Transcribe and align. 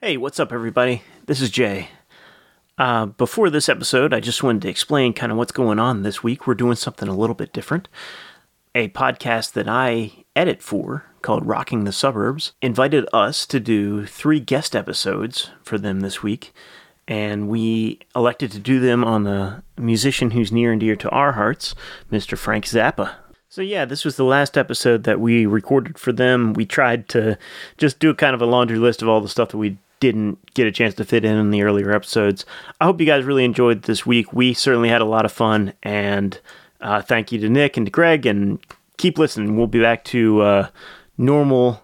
Hey, 0.00 0.16
what's 0.16 0.38
up, 0.38 0.52
everybody? 0.52 1.02
This 1.26 1.40
is 1.40 1.50
Jay. 1.50 1.88
Uh, 2.78 3.06
before 3.06 3.50
this 3.50 3.68
episode, 3.68 4.14
I 4.14 4.20
just 4.20 4.44
wanted 4.44 4.62
to 4.62 4.68
explain 4.68 5.12
kind 5.12 5.32
of 5.32 5.38
what's 5.38 5.50
going 5.50 5.80
on 5.80 6.04
this 6.04 6.22
week. 6.22 6.46
We're 6.46 6.54
doing 6.54 6.76
something 6.76 7.08
a 7.08 7.16
little 7.16 7.34
bit 7.34 7.52
different. 7.52 7.88
A 8.76 8.90
podcast 8.90 9.54
that 9.54 9.66
I 9.66 10.12
edit 10.36 10.62
for 10.62 11.06
called 11.20 11.44
Rocking 11.44 11.82
the 11.82 11.90
Suburbs 11.90 12.52
invited 12.62 13.08
us 13.12 13.44
to 13.46 13.58
do 13.58 14.06
three 14.06 14.38
guest 14.38 14.76
episodes 14.76 15.50
for 15.64 15.78
them 15.78 15.98
this 15.98 16.22
week, 16.22 16.52
and 17.08 17.48
we 17.48 17.98
elected 18.14 18.52
to 18.52 18.60
do 18.60 18.78
them 18.78 19.02
on 19.02 19.26
a 19.26 19.64
musician 19.76 20.30
who's 20.30 20.52
near 20.52 20.70
and 20.70 20.80
dear 20.80 20.94
to 20.94 21.10
our 21.10 21.32
hearts, 21.32 21.74
Mr. 22.12 22.38
Frank 22.38 22.66
Zappa. 22.66 23.16
So, 23.48 23.62
yeah, 23.62 23.84
this 23.84 24.04
was 24.04 24.14
the 24.14 24.22
last 24.22 24.56
episode 24.56 25.02
that 25.02 25.18
we 25.18 25.44
recorded 25.44 25.98
for 25.98 26.12
them. 26.12 26.52
We 26.52 26.66
tried 26.66 27.08
to 27.08 27.36
just 27.78 27.98
do 27.98 28.14
kind 28.14 28.36
of 28.36 28.42
a 28.42 28.46
laundry 28.46 28.78
list 28.78 29.02
of 29.02 29.08
all 29.08 29.20
the 29.20 29.28
stuff 29.28 29.48
that 29.48 29.58
we 29.58 29.78
didn't 30.00 30.38
get 30.54 30.66
a 30.66 30.72
chance 30.72 30.94
to 30.94 31.04
fit 31.04 31.24
in 31.24 31.36
in 31.36 31.50
the 31.50 31.62
earlier 31.62 31.92
episodes. 31.92 32.44
I 32.80 32.84
hope 32.84 33.00
you 33.00 33.06
guys 33.06 33.24
really 33.24 33.44
enjoyed 33.44 33.82
this 33.82 34.06
week. 34.06 34.32
We 34.32 34.54
certainly 34.54 34.88
had 34.88 35.00
a 35.00 35.06
lot 35.06 35.24
of 35.24 35.32
fun, 35.32 35.72
and 35.82 36.38
uh, 36.80 37.02
thank 37.02 37.32
you 37.32 37.38
to 37.40 37.48
Nick 37.48 37.76
and 37.76 37.86
to 37.86 37.90
Greg, 37.90 38.26
and 38.26 38.58
keep 38.96 39.18
listening. 39.18 39.56
We'll 39.56 39.66
be 39.66 39.80
back 39.80 40.04
to 40.04 40.40
uh, 40.42 40.68
normal, 41.16 41.82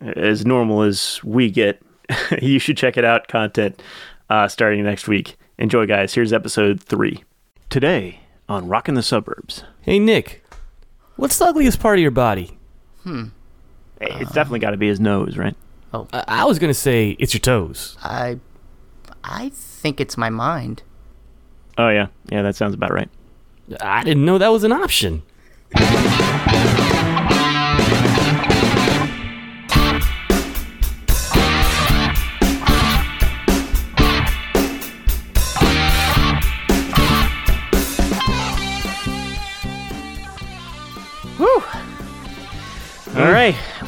as 0.00 0.44
normal 0.44 0.82
as 0.82 1.22
we 1.22 1.50
get. 1.50 1.82
you 2.42 2.58
should 2.58 2.76
check 2.76 2.96
it 2.96 3.04
out, 3.04 3.28
content 3.28 3.82
uh, 4.28 4.48
starting 4.48 4.82
next 4.84 5.08
week. 5.08 5.36
Enjoy, 5.58 5.86
guys. 5.86 6.14
Here's 6.14 6.32
episode 6.32 6.80
three. 6.82 7.24
Today 7.70 8.20
on 8.48 8.68
Rockin' 8.68 8.94
the 8.94 9.02
Suburbs. 9.02 9.64
Hey, 9.82 9.98
Nick, 9.98 10.44
what's 11.16 11.38
the 11.38 11.46
ugliest 11.46 11.80
part 11.80 11.98
of 11.98 12.02
your 12.02 12.10
body? 12.10 12.58
Hmm. 13.02 13.26
It's 14.00 14.32
definitely 14.32 14.58
got 14.58 14.72
to 14.72 14.76
be 14.76 14.88
his 14.88 15.00
nose, 15.00 15.36
right? 15.36 15.56
Oh. 15.94 16.08
I, 16.12 16.24
I 16.26 16.44
was 16.44 16.58
going 16.58 16.70
to 16.70 16.78
say 16.78 17.16
it's 17.20 17.32
your 17.32 17.40
toes. 17.40 17.96
I 18.02 18.40
I 19.22 19.50
think 19.54 20.00
it's 20.00 20.16
my 20.16 20.28
mind. 20.28 20.82
Oh, 21.78 21.88
yeah. 21.88 22.08
Yeah, 22.30 22.42
that 22.42 22.56
sounds 22.56 22.74
about 22.74 22.92
right. 22.92 23.08
I 23.80 24.04
didn't 24.04 24.24
know 24.24 24.38
that 24.38 24.48
was 24.48 24.64
an 24.64 24.72
option. 24.72 25.22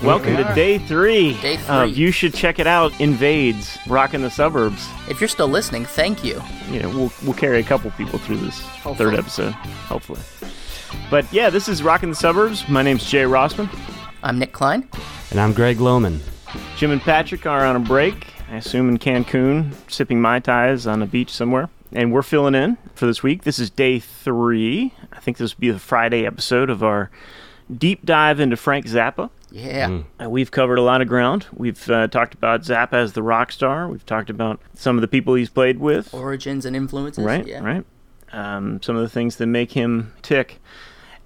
Welcome 0.07 0.37
to 0.37 0.45
day 0.55 0.79
three, 0.79 1.33
Day 1.41 1.55
of 1.57 1.62
three. 1.62 1.91
You 1.91 2.12
Should 2.12 2.33
Check 2.33 2.61
It 2.61 2.67
Out 2.69 2.93
Invades 3.01 3.77
Rockin' 3.89 4.23
the 4.23 4.31
Suburbs. 4.31 4.89
If 5.09 5.21
you're 5.21 5.27
still 5.27 5.48
listening, 5.48 5.85
thank 5.85 6.23
you. 6.23 6.41
You 6.71 6.83
know, 6.83 6.89
we'll, 6.91 7.13
we'll 7.25 7.35
carry 7.35 7.59
a 7.59 7.65
couple 7.65 7.91
people 7.91 8.21
through 8.21 8.37
this 8.37 8.61
Hopefully. 8.61 8.97
third 9.11 9.19
episode, 9.19 9.51
hopefully. 9.51 10.21
But 11.11 11.31
yeah, 11.33 11.51
this 11.51 11.69
is 11.69 11.83
Rockin' 11.83 12.11
the 12.11 12.15
Suburbs. 12.15 12.69
My 12.69 12.83
name's 12.83 13.05
Jay 13.05 13.25
Rossman. 13.25 13.69
I'm 14.23 14.39
Nick 14.39 14.53
Klein. 14.53 14.89
And 15.33 15.41
I'm 15.41 15.53
Greg 15.53 15.81
Loman. 15.81 16.20
Jim 16.77 16.93
and 16.93 17.01
Patrick 17.01 17.45
are 17.45 17.65
on 17.67 17.75
a 17.75 17.81
break, 17.81 18.29
I 18.48 18.59
assume 18.59 18.89
in 18.89 18.98
Cancun, 18.98 19.75
sipping 19.91 20.20
Mai 20.23 20.39
Tais 20.39 20.87
on 20.87 21.03
a 21.03 21.07
beach 21.07 21.31
somewhere. 21.31 21.69
And 21.91 22.13
we're 22.13 22.23
filling 22.23 22.55
in 22.55 22.79
for 22.95 23.07
this 23.07 23.25
week. 23.25 23.43
This 23.43 23.59
is 23.59 23.70
day 23.70 23.98
three. 23.98 24.95
I 25.13 25.19
think 25.19 25.39
this 25.39 25.57
will 25.57 25.61
be 25.61 25.70
the 25.73 25.81
Friday 25.81 26.25
episode 26.25 26.70
of 26.70 26.85
our 26.85 27.11
deep 27.77 28.05
dive 28.07 28.39
into 28.39 28.57
Frank 28.57 28.87
Zappa. 28.87 29.31
Yeah. 29.57 30.03
Uh, 30.23 30.29
we've 30.29 30.51
covered 30.51 30.79
a 30.79 30.83
lot 30.83 31.01
of 31.01 31.09
ground. 31.09 31.47
We've 31.55 31.89
uh, 31.91 32.09
talked 32.09 32.35
about 32.35 32.62
Zappa 32.62 32.95
as 32.95 33.12
the 33.15 33.23
rock 33.23 33.53
star. 33.53 33.89
We've 33.89 34.05
talked 34.05 34.29
about 34.31 34.61
some 34.75 34.97
of 34.97 35.01
the 35.01 35.09
people 35.09 35.35
he's 35.35 35.48
played 35.51 35.79
with. 35.79 36.13
Origins 36.13 36.65
and 36.67 36.77
influences. 36.77 37.25
Right, 37.25 37.47
Yeah. 37.47 37.65
right. 37.65 37.85
Um, 38.33 38.83
some 38.83 38.97
of 38.97 39.03
the 39.03 39.09
things 39.09 39.37
that 39.37 39.47
make 39.47 39.73
him 39.73 40.13
tick. 40.23 40.61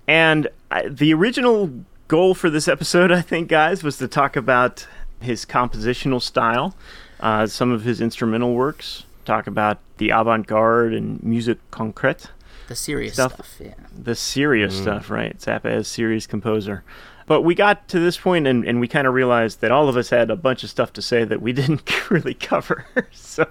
And 0.06 0.48
I, 0.70 0.88
the 0.88 1.12
original 1.14 1.70
goal 2.08 2.34
for 2.34 2.50
this 2.50 2.68
episode, 2.68 3.10
I 3.20 3.20
think, 3.20 3.48
guys, 3.48 3.82
was 3.82 3.98
to 3.98 4.08
talk 4.08 4.36
about 4.36 4.86
his 5.20 5.44
compositional 5.44 6.22
style, 6.22 6.74
uh, 7.20 7.46
some 7.46 7.70
of 7.72 7.84
his 7.84 8.00
instrumental 8.00 8.54
works, 8.54 9.04
talk 9.24 9.46
about 9.46 9.78
the 9.98 10.10
avant 10.10 10.46
garde 10.46 10.94
and 10.94 11.22
music 11.22 11.58
concrète, 11.70 12.26
The 12.68 12.76
serious 12.76 13.14
Stuff. 13.14 13.34
stuff. 13.34 13.56
Yeah. 13.60 13.74
the 13.96 14.14
serious 14.14 14.76
stuff, 14.80 15.10
right? 15.10 15.36
Zappa 15.38 15.66
as 15.66 15.88
serious 15.88 16.26
composer. 16.26 16.84
But 17.30 17.42
we 17.42 17.54
got 17.54 17.86
to 17.90 18.00
this 18.00 18.16
point 18.16 18.48
and, 18.48 18.64
and 18.64 18.80
we 18.80 18.88
kind 18.88 19.06
of 19.06 19.14
realized 19.14 19.60
that 19.60 19.70
all 19.70 19.88
of 19.88 19.96
us 19.96 20.10
had 20.10 20.32
a 20.32 20.34
bunch 20.34 20.64
of 20.64 20.70
stuff 20.70 20.92
to 20.94 21.00
say 21.00 21.22
that 21.22 21.40
we 21.40 21.52
didn't 21.60 22.10
really 22.10 22.34
cover. 22.34 22.86
so 23.12 23.44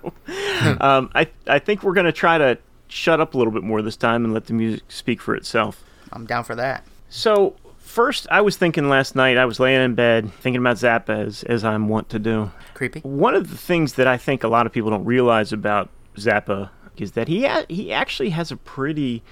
um, 0.82 1.10
I, 1.16 1.30
I 1.48 1.60
think 1.60 1.82
we're 1.82 1.94
going 1.94 2.06
to 2.06 2.12
try 2.12 2.38
to 2.38 2.58
shut 2.90 3.22
up 3.22 3.36
a 3.36 3.38
little 3.38 3.54
bit 3.54 3.64
more 3.64 3.82
this 3.82 3.96
time 3.96 4.26
and 4.26 4.34
let 4.34 4.48
the 4.48 4.54
music 4.54 4.84
speak 4.90 5.22
for 5.22 5.34
itself. 5.34 5.82
I'm 6.12 6.26
down 6.26 6.44
for 6.44 6.56
that. 6.56 6.86
So, 7.08 7.56
first, 7.78 8.28
I 8.30 8.42
was 8.42 8.58
thinking 8.58 8.90
last 8.90 9.16
night, 9.16 9.38
I 9.38 9.46
was 9.46 9.62
laying 9.62 9.82
in 9.82 9.96
bed 9.96 10.30
thinking 10.42 10.60
about 10.60 10.76
Zappa 10.76 11.26
as, 11.26 11.44
as 11.44 11.64
I'm 11.64 11.88
wont 11.88 12.10
to 12.10 12.20
do. 12.20 12.52
Creepy. 12.74 13.00
One 13.00 13.34
of 13.34 13.50
the 13.50 13.58
things 13.58 13.94
that 13.94 14.08
I 14.08 14.18
think 14.18 14.44
a 14.44 14.50
lot 14.50 14.66
of 14.66 14.74
people 14.74 14.90
don't 14.90 15.06
realize 15.06 15.54
about 15.54 15.90
Zappa 16.18 16.70
is 16.98 17.14
that 17.14 17.30
he 17.30 17.46
ha- 17.46 17.64
he 17.70 17.94
actually 17.94 18.32
has 18.32 18.52
a 18.52 18.58
pretty 18.58 19.24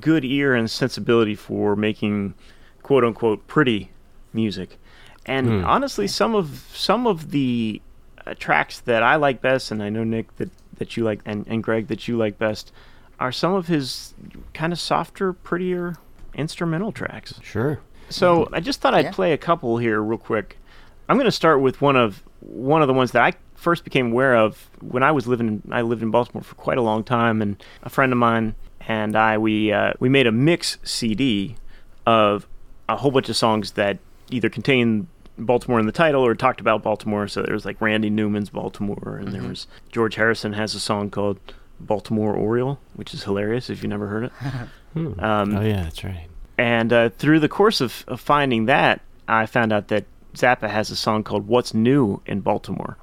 good 0.00 0.24
ear 0.24 0.56
and 0.56 0.68
sensibility 0.68 1.36
for 1.36 1.76
making 1.76 2.34
quote 2.92 3.04
unquote 3.04 3.46
pretty 3.46 3.90
music. 4.34 4.78
And 5.24 5.64
honestly, 5.64 6.06
some 6.06 6.34
of 6.34 6.68
some 6.74 7.06
of 7.06 7.30
the 7.30 7.80
uh, 8.26 8.34
tracks 8.38 8.80
that 8.80 9.02
I 9.02 9.16
like 9.16 9.40
best, 9.40 9.70
and 9.70 9.82
I 9.82 9.88
know 9.88 10.04
Nick 10.04 10.36
that, 10.36 10.50
that 10.76 10.94
you 10.96 11.04
like, 11.04 11.20
and, 11.24 11.46
and 11.48 11.62
Greg 11.62 11.86
that 11.86 12.06
you 12.06 12.18
like 12.18 12.38
best, 12.38 12.70
are 13.18 13.32
some 13.32 13.54
of 13.54 13.66
his 13.68 14.12
kind 14.52 14.74
of 14.74 14.78
softer, 14.78 15.32
prettier 15.32 15.94
instrumental 16.34 16.92
tracks. 16.92 17.40
Sure. 17.42 17.80
So 18.10 18.48
I 18.52 18.60
just 18.60 18.82
thought 18.82 18.92
I'd 18.92 19.06
Yeah. 19.06 19.12
play 19.12 19.32
a 19.32 19.38
couple 19.38 19.78
here 19.78 20.02
real 20.02 20.18
quick. 20.18 20.58
I'm 21.08 21.16
going 21.16 21.24
to 21.24 21.32
start 21.32 21.62
with 21.62 21.80
one 21.80 21.96
of 21.96 22.22
one 22.40 22.82
of 22.82 22.88
the 22.88 22.94
ones 22.94 23.12
that 23.12 23.22
I 23.22 23.32
first 23.54 23.84
became 23.84 24.12
aware 24.12 24.36
of 24.36 24.68
when 24.82 25.02
I 25.02 25.12
was 25.12 25.26
living. 25.26 25.48
In, 25.48 25.62
I 25.72 25.80
lived 25.80 26.02
in 26.02 26.10
Baltimore 26.10 26.42
for 26.42 26.56
quite 26.56 26.76
a 26.76 26.82
long 26.82 27.04
time, 27.04 27.40
and 27.40 27.62
a 27.82 27.88
friend 27.88 28.12
of 28.12 28.18
mine 28.18 28.54
and 28.86 29.16
I 29.16 29.38
we 29.38 29.72
uh, 29.72 29.92
we 29.98 30.10
made 30.10 30.26
a 30.26 30.32
mix 30.32 30.76
CD 30.82 31.54
of 32.04 32.46
a 32.92 32.96
whole 32.96 33.10
bunch 33.10 33.28
of 33.28 33.36
songs 33.36 33.72
that 33.72 33.98
either 34.30 34.48
contain 34.50 35.06
Baltimore 35.38 35.80
in 35.80 35.86
the 35.86 35.92
title 35.92 36.24
or 36.24 36.34
talked 36.34 36.60
about 36.60 36.82
Baltimore. 36.82 37.26
So 37.28 37.42
there 37.42 37.54
was 37.54 37.64
like 37.64 37.80
Randy 37.80 38.10
Newman's 38.10 38.50
Baltimore, 38.50 39.18
and 39.20 39.32
there 39.32 39.42
was 39.42 39.66
George 39.90 40.14
Harrison 40.16 40.52
has 40.52 40.74
a 40.74 40.80
song 40.80 41.10
called 41.10 41.38
Baltimore 41.80 42.34
Oriole, 42.34 42.78
which 42.94 43.12
is 43.14 43.24
hilarious 43.24 43.68
if 43.70 43.82
you 43.82 43.88
never 43.88 44.06
heard 44.08 44.24
it. 44.24 44.32
Um, 44.94 45.56
Oh, 45.56 45.62
yeah, 45.62 45.84
that's 45.84 46.04
right. 46.04 46.26
and 46.58 46.92
uh, 46.92 47.08
through 47.16 47.40
the 47.40 47.48
course 47.48 47.80
of, 47.80 48.04
of 48.08 48.20
finding 48.20 48.66
that, 48.66 49.00
I 49.26 49.46
found 49.46 49.72
out 49.72 49.88
that 49.88 50.04
Zappa 50.34 50.68
has 50.68 50.90
a 50.90 50.96
song 50.96 51.24
called 51.24 51.48
What's 51.48 51.72
New 51.72 52.20
in 52.26 52.40
Baltimore. 52.40 52.98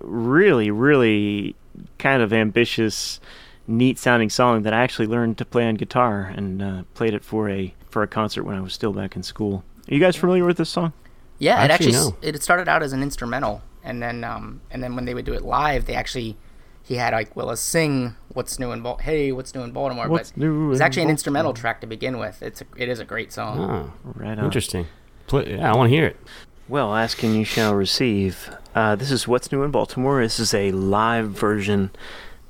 Really, 0.00 0.70
really 0.70 1.54
kind 1.98 2.22
of 2.22 2.32
ambitious, 2.32 3.20
neat 3.66 3.98
sounding 3.98 4.30
song 4.30 4.62
that 4.62 4.72
I 4.72 4.82
actually 4.82 5.06
learned 5.06 5.36
to 5.38 5.44
play 5.44 5.66
on 5.68 5.74
guitar 5.76 6.32
and 6.34 6.62
uh, 6.62 6.82
played 6.94 7.12
it 7.14 7.24
for 7.24 7.48
a 7.50 7.74
for 7.90 8.02
a 8.02 8.06
concert 8.08 8.44
when 8.44 8.56
I 8.56 8.60
was 8.60 8.72
still 8.72 8.92
back 8.92 9.16
in 9.16 9.22
school. 9.22 9.64
Are 9.90 9.94
you 9.94 10.00
guys 10.00 10.16
familiar 10.16 10.44
with 10.44 10.56
this 10.56 10.70
song? 10.70 10.92
Yeah, 11.38 11.62
it 11.64 11.70
actually, 11.70 11.94
actually 11.94 12.12
s- 12.30 12.36
it 12.36 12.42
started 12.42 12.68
out 12.68 12.82
as 12.82 12.92
an 12.92 13.02
instrumental, 13.02 13.62
and 13.82 14.02
then 14.02 14.24
um 14.24 14.60
and 14.70 14.82
then 14.82 14.94
when 14.94 15.04
they 15.06 15.14
would 15.14 15.24
do 15.24 15.32
it 15.32 15.42
live, 15.42 15.86
they 15.86 15.94
actually 15.94 16.36
he 16.82 16.96
had 16.96 17.12
like 17.14 17.34
Willis 17.36 17.60
sing 17.60 18.14
"What's 18.28 18.58
New 18.58 18.72
in 18.72 18.82
Bal- 18.82 18.98
Hey, 18.98 19.32
What's 19.32 19.54
New 19.54 19.62
in 19.62 19.72
Baltimore," 19.72 20.08
What's 20.08 20.32
but 20.32 20.38
new 20.38 20.66
it 20.66 20.68
was 20.68 20.80
in 20.80 20.86
actually 20.86 21.02
an 21.04 21.10
instrumental 21.10 21.52
track 21.54 21.80
to 21.80 21.86
begin 21.86 22.18
with. 22.18 22.42
It's 22.42 22.60
a, 22.60 22.64
it 22.76 22.88
is 22.88 23.00
a 23.00 23.04
great 23.04 23.32
song. 23.32 23.58
Oh, 23.58 23.92
Right 24.14 24.38
on. 24.38 24.44
interesting. 24.44 24.86
Play, 25.28 25.52
yeah, 25.56 25.72
I 25.72 25.76
want 25.76 25.90
to 25.90 25.94
hear 25.96 26.06
it. 26.06 26.16
Well, 26.68 26.94
ask 26.94 27.22
and 27.22 27.34
you 27.34 27.44
shall 27.44 27.74
receive. 27.74 28.50
Uh, 28.74 28.94
this 28.96 29.10
is 29.10 29.26
What's 29.26 29.50
New 29.50 29.62
in 29.62 29.70
Baltimore. 29.70 30.22
This 30.22 30.38
is 30.38 30.52
a 30.54 30.70
live 30.72 31.30
version 31.30 31.90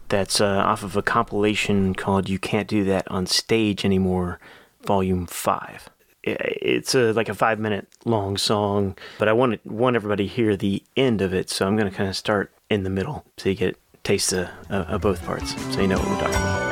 that's 0.08 0.40
uh, 0.40 0.46
off 0.46 0.82
of 0.82 0.96
a 0.96 1.02
compilation 1.02 1.94
called 1.94 2.28
You 2.28 2.38
Can't 2.38 2.66
Do 2.68 2.84
That 2.84 3.08
on 3.10 3.26
Stage 3.26 3.84
Anymore, 3.84 4.38
Volume 4.84 5.26
5. 5.26 5.90
It's 6.22 6.94
a, 6.94 7.12
like 7.12 7.28
a 7.30 7.34
five 7.34 7.58
minute 7.58 7.88
long 8.04 8.36
song, 8.36 8.96
but 9.18 9.26
I 9.28 9.32
want, 9.32 9.62
to, 9.62 9.68
want 9.72 9.96
everybody 9.96 10.28
to 10.28 10.34
hear 10.34 10.54
the 10.54 10.82
end 10.96 11.22
of 11.22 11.32
it, 11.32 11.48
so 11.48 11.66
I'm 11.66 11.76
going 11.76 11.90
to 11.90 11.96
kind 11.96 12.10
of 12.10 12.16
start 12.16 12.52
in 12.68 12.82
the 12.82 12.90
middle 12.90 13.24
so 13.38 13.48
you 13.48 13.54
get 13.54 13.78
taste 14.04 14.32
of, 14.32 14.48
of, 14.68 14.86
of 14.86 15.00
both 15.00 15.24
parts, 15.24 15.54
so 15.74 15.80
you 15.80 15.88
know 15.88 15.98
what 15.98 16.08
we're 16.08 16.20
talking 16.20 16.34
about. 16.34 16.69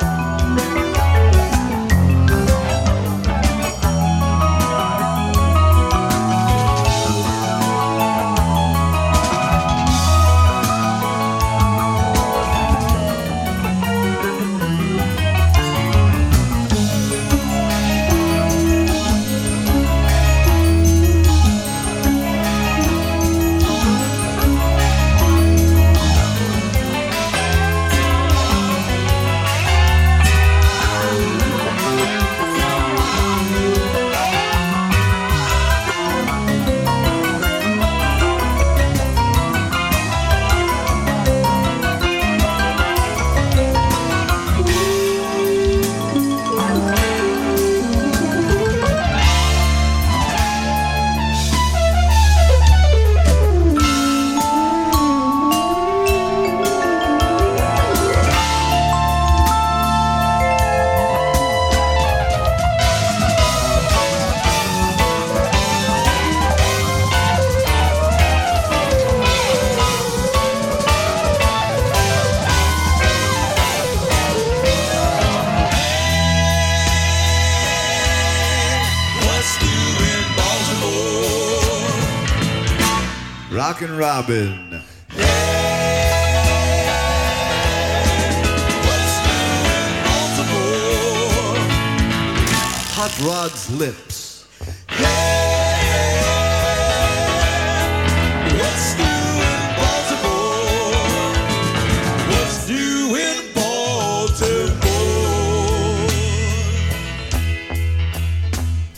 Rockin' 83.79 83.95
Robin. 83.95 84.81
Hot 92.91 93.19
Rod's 93.21 93.71
Lips. 93.71 94.45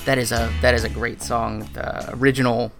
That 0.06 0.18
is 0.18 0.32
a 0.32 0.52
that 0.62 0.74
is 0.74 0.84
a 0.84 0.90
great 0.90 1.22
song. 1.22 1.70
The 1.74 2.16
original, 2.16 2.72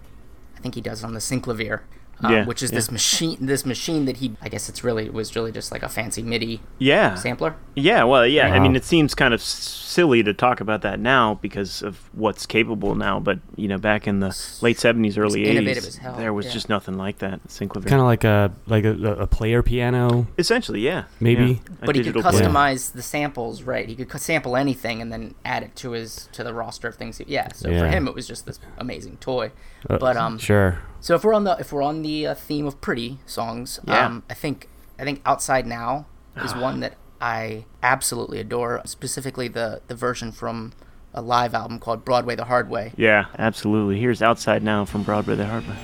I 0.62 0.64
think 0.64 0.76
he 0.76 0.80
does 0.80 1.02
on 1.02 1.12
the 1.12 1.18
synclavier, 1.18 1.80
uh, 2.22 2.28
Yeah, 2.30 2.44
which 2.44 2.62
is 2.62 2.70
yeah. 2.70 2.76
this 2.78 2.90
machine. 2.90 3.36
This 3.40 3.64
machine 3.66 4.04
that 4.06 4.18
he, 4.18 4.36
I 4.40 4.48
guess 4.48 4.68
it's 4.68 4.84
really 4.84 5.06
it 5.06 5.12
was 5.12 5.34
really 5.36 5.52
just 5.52 5.72
like 5.72 5.82
a 5.82 5.88
fancy 5.88 6.22
MIDI 6.22 6.60
Yeah. 6.78 7.14
sampler. 7.14 7.56
Yeah, 7.74 8.04
well, 8.04 8.26
yeah. 8.26 8.52
I 8.52 8.58
mean, 8.60 8.76
it 8.76 8.84
seems 8.84 9.14
kind 9.14 9.32
of 9.32 9.40
silly 9.40 10.22
to 10.22 10.34
talk 10.34 10.60
about 10.60 10.82
that 10.82 11.00
now 11.00 11.34
because 11.40 11.82
of 11.82 11.96
what's 12.12 12.44
capable 12.46 12.94
now. 12.94 13.18
But 13.18 13.38
you 13.56 13.66
know, 13.68 13.78
back 13.78 14.06
in 14.06 14.20
the 14.20 14.36
late 14.60 14.78
seventies, 14.78 15.16
early 15.16 15.44
eighties, 15.46 15.86
as 15.86 15.96
hell, 15.96 16.14
there 16.16 16.32
was 16.32 16.46
yeah. 16.46 16.52
just 16.52 16.68
nothing 16.68 16.96
like 16.98 17.18
that. 17.18 17.42
Synclavier. 17.48 17.86
Kind 17.88 18.00
of 18.00 18.06
like 18.06 18.24
a 18.24 18.52
like 18.66 18.84
a, 18.84 18.92
a 19.14 19.26
player 19.26 19.62
piano. 19.62 20.26
Essentially, 20.38 20.80
yeah. 20.80 21.04
Maybe. 21.20 21.44
Yeah. 21.44 21.58
But 21.80 21.96
he 21.96 22.02
could 22.02 22.12
digital 22.14 22.22
player. 22.22 22.42
customize 22.48 22.92
the 22.92 23.02
samples, 23.02 23.62
right? 23.62 23.88
He 23.88 23.96
could 23.96 24.20
sample 24.20 24.56
anything 24.56 25.00
and 25.00 25.10
then 25.12 25.34
add 25.44 25.62
it 25.62 25.74
to 25.76 25.92
his 25.92 26.28
to 26.32 26.44
the 26.44 26.52
roster 26.54 26.88
of 26.88 26.96
things. 26.96 27.18
he- 27.18 27.24
Yeah. 27.28 27.48
So 27.54 27.68
for 27.70 27.86
him, 27.88 28.06
it 28.06 28.14
was 28.14 28.28
just 28.28 28.44
this 28.46 28.60
amazing 28.78 29.16
toy. 29.18 29.50
Uh, 29.88 29.98
but 29.98 30.16
um, 30.16 30.38
sure. 30.38 30.78
So 31.02 31.14
if 31.16 31.24
we're 31.24 31.34
on 31.34 31.42
the 31.44 31.56
if 31.58 31.72
we're 31.72 31.82
on 31.82 32.00
the 32.02 32.28
uh, 32.28 32.34
theme 32.34 32.66
of 32.66 32.80
pretty 32.80 33.18
songs, 33.26 33.80
Yeah. 33.86 34.06
um, 34.06 34.22
I 34.30 34.34
think 34.34 34.68
I 34.98 35.02
think 35.04 35.20
Outside 35.26 35.66
Now 35.66 36.06
is 36.36 36.54
one 36.54 36.78
that 36.80 36.94
I 37.20 37.64
absolutely 37.82 38.38
adore. 38.38 38.80
Specifically 38.84 39.48
the 39.48 39.82
the 39.88 39.94
version 39.96 40.30
from 40.32 40.72
a 41.12 41.20
live 41.20 41.54
album 41.54 41.78
called 41.80 42.04
Broadway 42.04 42.36
the 42.36 42.44
Hard 42.44 42.70
Way. 42.70 42.92
Yeah, 42.96 43.26
absolutely. 43.36 43.98
Here's 44.00 44.22
Outside 44.22 44.62
Now 44.62 44.84
from 44.84 45.02
Broadway 45.02 45.34
the 45.34 45.46
Hard 45.46 45.64
Way. 45.68 45.76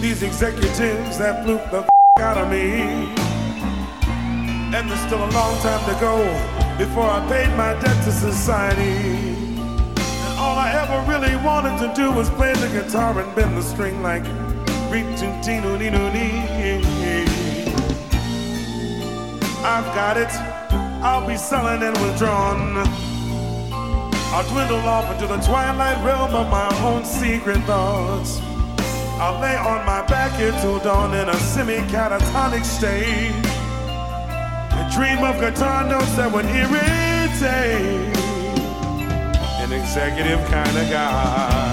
These 0.00 0.22
executives 0.22 1.18
that 1.18 1.44
fluke 1.44 1.70
the 1.70 1.80
f- 1.80 1.88
out 2.20 2.38
of 2.38 2.50
me. 2.50 3.12
And 4.74 4.88
there's 4.88 5.00
still 5.00 5.22
a 5.22 5.30
long 5.30 5.60
time 5.60 5.84
to 5.92 6.00
go 6.00 6.16
before 6.78 7.04
I 7.04 7.20
paid 7.28 7.54
my 7.54 7.74
debt 7.80 8.02
to 8.04 8.10
society. 8.10 8.96
And 9.36 10.38
all 10.38 10.56
I 10.56 10.72
ever 10.72 11.04
really 11.06 11.36
wanted 11.44 11.78
to 11.86 11.92
do 11.94 12.10
was 12.10 12.30
play 12.30 12.54
the 12.54 12.68
guitar 12.68 13.20
and 13.20 13.34
bend 13.36 13.58
the 13.58 13.62
string 13.62 14.02
like 14.02 14.24
I've 19.62 19.94
got 19.94 20.16
it. 20.16 20.32
I'll 21.04 21.28
be 21.28 21.36
selling 21.36 21.82
and 21.82 21.96
withdrawn. 21.98 22.78
I'll 24.32 24.48
dwindle 24.48 24.78
off 24.78 25.12
into 25.12 25.26
the 25.26 25.40
twilight 25.40 26.02
realm 26.02 26.34
of 26.34 26.48
my 26.50 26.74
own 26.86 27.04
secret 27.04 27.58
thoughts. 27.64 28.40
I'll 29.22 29.38
lay 29.38 29.54
on 29.54 29.84
my 29.84 30.00
back 30.06 30.32
until 30.40 30.78
dawn 30.78 31.12
in 31.14 31.28
a 31.28 31.34
semi-catatonic 31.34 32.64
state. 32.64 33.34
And 34.72 34.90
dream 34.94 35.22
of 35.22 35.38
guitar 35.38 35.84
notes 35.86 36.16
that 36.16 36.32
would 36.32 36.46
irritate 36.46 38.16
an 39.60 39.72
executive 39.72 40.40
kind 40.48 40.74
of 40.74 40.88
guy. 40.88 41.69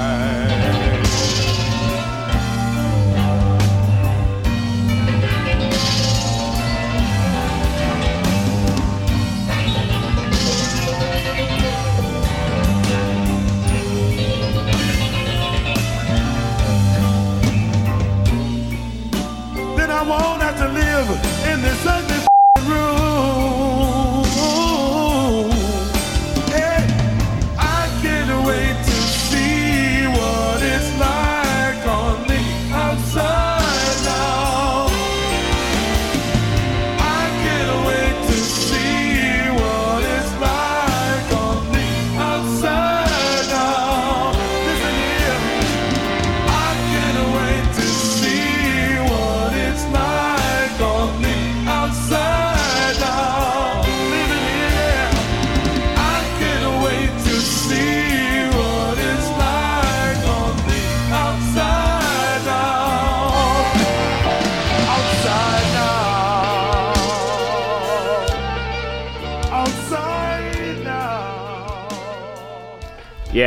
I 19.97 20.03
won't 20.03 20.43
have 20.43 20.55
to 20.59 20.67
live 20.67 21.09
in 21.51 21.63
this 21.63 21.83
ugly 21.87 22.27
room. 22.71 23.06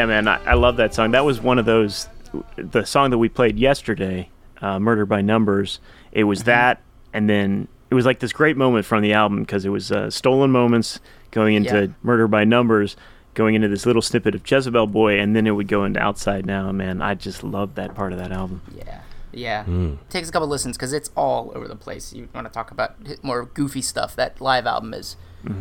Yeah, 0.01 0.07
man, 0.07 0.29
I, 0.29 0.43
I 0.45 0.55
love 0.55 0.77
that 0.79 0.95
song. 0.95 1.11
That 1.11 1.27
was 1.27 1.41
one 1.43 1.59
of 1.59 1.67
those, 1.67 2.09
the 2.57 2.85
song 2.87 3.11
that 3.11 3.19
we 3.19 3.29
played 3.29 3.59
yesterday, 3.59 4.31
uh, 4.63 4.79
"Murder 4.79 5.05
by 5.05 5.21
Numbers." 5.21 5.79
It 6.11 6.25
was 6.25 6.45
that, 6.45 6.81
and 7.13 7.29
then 7.29 7.69
it 7.91 7.95
was 7.95 8.07
like 8.07 8.19
this 8.21 8.33
great 8.33 8.57
moment 8.57 8.87
from 8.87 9.03
the 9.03 9.13
album 9.13 9.41
because 9.41 9.67
it 9.67 9.69
was 9.69 9.93
uh, 9.93 10.09
stolen 10.11 10.51
moments 10.51 11.01
going 11.33 11.55
into 11.55 11.81
Yeah. 11.83 11.87
"Murder 12.03 12.29
by 12.29 12.45
Numbers," 12.45 12.97
going 13.35 13.55
into 13.55 13.69
this 13.69 13.85
little 13.85 14.01
snippet 14.01 14.35
of 14.35 14.51
Jezebel 14.51 14.87
Boy, 14.87 15.19
and 15.21 15.37
then 15.37 15.47
it 15.47 15.51
would 15.51 15.69
go 15.69 15.85
into 15.85 16.01
"Outside 16.01 16.47
Now." 16.47 16.73
Man, 16.73 17.03
I 17.03 17.15
just 17.15 17.45
loved 17.45 17.77
that 17.77 17.95
part 17.95 18.13
of 18.15 18.19
that 18.19 18.33
album. 18.33 18.63
Yeah. 18.75 19.03
Yeah. 19.33 19.65
Takes 20.09 20.31
a 20.31 20.33
couple 20.33 20.49
listens 20.49 20.77
because 20.79 20.95
it's 20.95 21.11
all 21.15 21.53
over 21.55 21.69
the 21.69 21.77
place. 21.77 22.13
You 22.15 22.29
want 22.35 22.47
to 22.47 22.53
talk 22.53 22.71
about 22.71 22.97
more 23.23 23.45
goofy 23.45 23.83
stuff. 23.83 24.17
That 24.17 24.41
live 24.41 24.67
album 24.67 24.95
is 24.95 25.17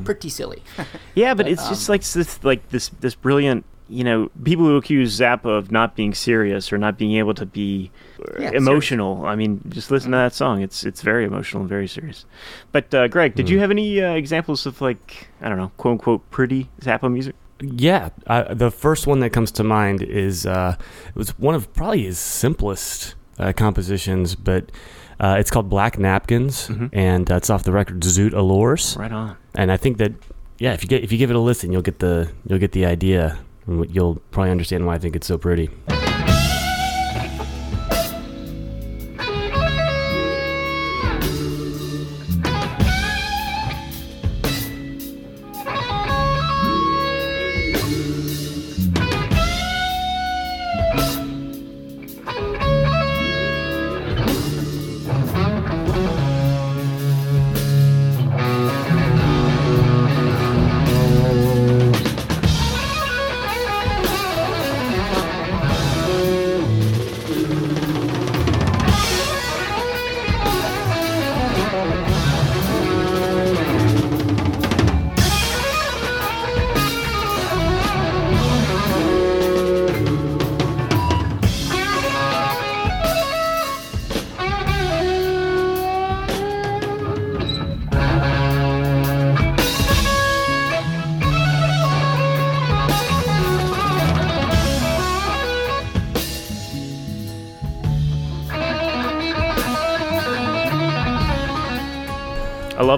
pretty 0.05 0.29
silly. 0.29 0.63
Yeah, 1.13 1.34
but 1.34 1.48
it's 1.48 1.67
just 1.67 1.89
like 1.89 2.03
this, 2.03 2.41
like 2.43 2.69
this, 2.69 2.89
this 3.01 3.13
brilliant. 3.15 3.65
You 3.89 4.03
know, 4.03 4.29
people 4.43 4.65
who 4.65 4.77
accuse 4.77 5.19
Zappa 5.19 5.46
of 5.58 5.72
not 5.72 5.96
being 5.96 6.13
serious 6.13 6.72
or 6.72 6.77
not 6.77 6.98
being 6.98 7.13
able 7.17 7.34
to 7.34 7.46
be 7.46 7.91
Yeah, 8.39 8.51
emotional. 8.51 9.25
I 9.25 9.36
mean, 9.36 9.62
just 9.69 9.89
listen 9.91 10.12
to 10.12 10.17
that 10.17 10.34
song. 10.34 10.62
It's 10.62 10.84
it's 10.86 11.01
very 11.01 11.25
emotional 11.25 11.62
and 11.62 11.69
very 11.69 11.88
serious. 11.88 12.25
But 12.72 12.93
uh, 12.93 13.08
Greg, 13.08 13.34
did 13.36 13.50
you 13.50 13.60
have 13.60 13.72
any 13.72 14.01
uh, 14.01 14.13
examples 14.13 14.65
of 14.65 14.79
like 14.81 15.27
I 15.41 15.50
don't 15.50 15.58
know, 15.58 15.72
quote 15.77 15.93
unquote, 15.93 16.29
pretty 16.29 16.69
Zappa 16.81 17.12
music? 17.12 17.36
Yeah, 17.62 18.10
I, 18.27 18.53
the 18.53 18.72
first 18.72 19.08
one 19.08 19.19
that 19.19 19.31
comes 19.31 19.51
to 19.53 19.63
mind 19.63 20.01
is 20.01 20.46
uh, 20.46 20.75
it 21.08 21.15
was 21.15 21.38
one 21.39 21.55
of 21.55 21.74
probably 21.74 22.03
his 22.03 22.17
simplest 22.17 23.15
uh, 23.38 23.51
compositions, 23.53 24.36
but 24.36 24.72
uh, 25.19 25.36
it's 25.39 25.51
called 25.51 25.67
Black 25.67 25.98
Napkins, 26.00 26.69
and 26.93 27.29
uh, 27.29 27.36
it's 27.36 27.50
off 27.50 27.63
the 27.63 27.72
record 27.74 28.00
Zoot 28.01 28.34
Allures. 28.34 28.96
Right 28.98 29.12
on. 29.12 29.36
And 29.55 29.72
I 29.72 29.77
think 29.77 29.98
that 29.98 30.13
yeah, 30.60 30.74
if 30.74 30.84
you 30.84 30.89
get 30.89 31.03
if 31.03 31.12
you 31.12 31.17
give 31.17 31.29
it 31.31 31.36
a 31.36 31.39
listen, 31.39 31.72
you'll 31.74 31.81
get 31.81 32.00
the 32.00 32.31
you'll 32.48 32.60
get 32.60 32.72
the 32.72 32.86
idea. 32.86 33.39
You'll 33.69 34.15
probably 34.31 34.51
understand 34.51 34.85
why 34.85 34.95
I 34.95 34.97
think 34.97 35.15
it's 35.15 35.27
so 35.27 35.38
pretty. 35.38 35.69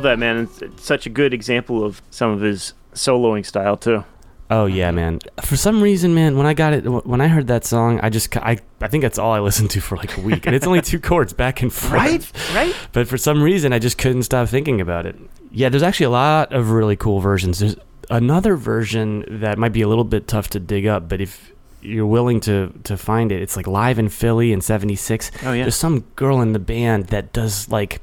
Love 0.02 0.04
that 0.04 0.20
man. 0.20 0.44
It's, 0.44 0.62
it's 0.62 0.84
such 0.84 1.06
a 1.06 1.10
good 1.10 1.34
example 1.34 1.84
of 1.84 2.02
some 2.10 2.32
of 2.32 2.42
his 2.42 2.74
soloing 2.94 3.46
style 3.46 3.78
too. 3.78 4.04
Oh 4.50 4.66
yeah, 4.66 4.92
man. 4.92 5.20
For 5.44 5.56
some 5.56 5.82
reason, 5.82 6.14
man, 6.14 6.38
when 6.38 6.46
I 6.46 6.54
got 6.54 6.74
it, 6.74 6.82
when 6.82 7.22
I 7.22 7.30
heard 7.30 7.48
that 7.48 7.64
song, 7.64 8.02
I 8.04 8.10
just, 8.10 8.36
I, 8.36 8.58
I 8.82 8.88
think 8.90 9.02
that's 9.02 9.18
all 9.18 9.32
I 9.32 9.40
listened 9.40 9.70
to 9.72 9.80
for 9.80 9.96
like 9.96 10.18
a 10.18 10.22
week, 10.22 10.46
and 10.46 10.54
it's 10.54 10.68
only 10.68 10.82
two 10.82 11.00
chords 11.10 11.32
back 11.32 11.62
and 11.62 11.72
forth. 11.72 12.54
Right? 12.54 12.76
But 12.92 13.08
for 13.08 13.18
some 13.18 13.42
reason, 13.42 13.72
I 13.72 13.80
just 13.80 13.98
couldn't 13.98 14.24
stop 14.24 14.50
thinking 14.50 14.82
about 14.82 15.06
it. 15.06 15.16
Yeah, 15.52 15.70
there's 15.70 15.84
actually 15.84 16.08
a 16.08 16.12
lot 16.12 16.52
of 16.52 16.72
really 16.72 16.98
cool 16.98 17.22
versions. 17.22 17.60
There's 17.60 17.78
another 18.10 18.58
version 18.58 19.24
that 19.40 19.58
might 19.58 19.72
be 19.72 19.84
a 19.84 19.88
little 19.88 20.04
bit 20.04 20.28
tough 20.28 20.50
to 20.50 20.60
dig 20.60 20.86
up, 20.86 21.08
but 21.08 21.22
if 21.22 21.54
you're 21.82 22.06
willing 22.06 22.42
to 22.42 22.74
to 22.84 22.98
find 22.98 23.32
it, 23.32 23.42
it's 23.42 23.56
like 23.56 23.68
live 23.68 24.00
in 24.00 24.10
Philly 24.10 24.52
in 24.52 24.60
'76. 24.60 25.32
Oh, 25.44 25.54
yeah. 25.54 25.64
There's 25.64 25.76
some 25.76 26.02
girl 26.18 26.42
in 26.42 26.52
the 26.52 26.60
band 26.60 27.08
that 27.08 27.32
does 27.32 27.70
like, 27.70 28.02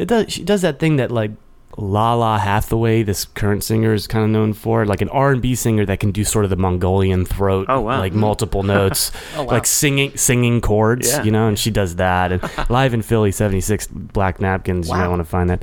it 0.00 0.08
does. 0.08 0.32
She 0.32 0.42
does 0.44 0.62
that 0.62 0.78
thing 0.78 0.96
that 0.96 1.10
like. 1.10 1.32
Lalah 1.76 2.40
Hathaway, 2.40 3.04
this 3.04 3.24
current 3.24 3.62
singer, 3.62 3.94
is 3.94 4.08
kind 4.08 4.24
of 4.24 4.30
known 4.30 4.52
for, 4.54 4.84
like 4.84 5.00
an 5.00 5.08
R 5.10 5.30
and 5.30 5.40
B 5.40 5.54
singer 5.54 5.86
that 5.86 6.00
can 6.00 6.10
do 6.10 6.24
sort 6.24 6.44
of 6.44 6.50
the 6.50 6.56
Mongolian 6.56 7.24
throat, 7.24 7.66
Oh, 7.68 7.80
wow. 7.82 8.00
like 8.00 8.12
multiple 8.12 8.60
oh, 8.64 8.66
notes, 8.66 9.12
Oh, 9.36 9.44
wow. 9.44 9.52
like 9.52 9.66
singing 9.66 10.16
singing 10.16 10.60
chords, 10.60 11.08
Yeah. 11.08 11.22
you 11.22 11.30
know. 11.30 11.46
And 11.46 11.56
she 11.56 11.70
does 11.70 11.94
that. 11.96 12.32
And 12.32 12.42
live 12.70 12.92
in 12.92 13.02
Philly, 13.02 13.30
'76, 13.30 13.86
Black 13.86 14.40
Napkins. 14.40 14.88
Wow. 14.88 14.96
You 14.96 15.00
might 15.02 15.08
want 15.08 15.20
to 15.20 15.24
find 15.24 15.48
that. 15.48 15.62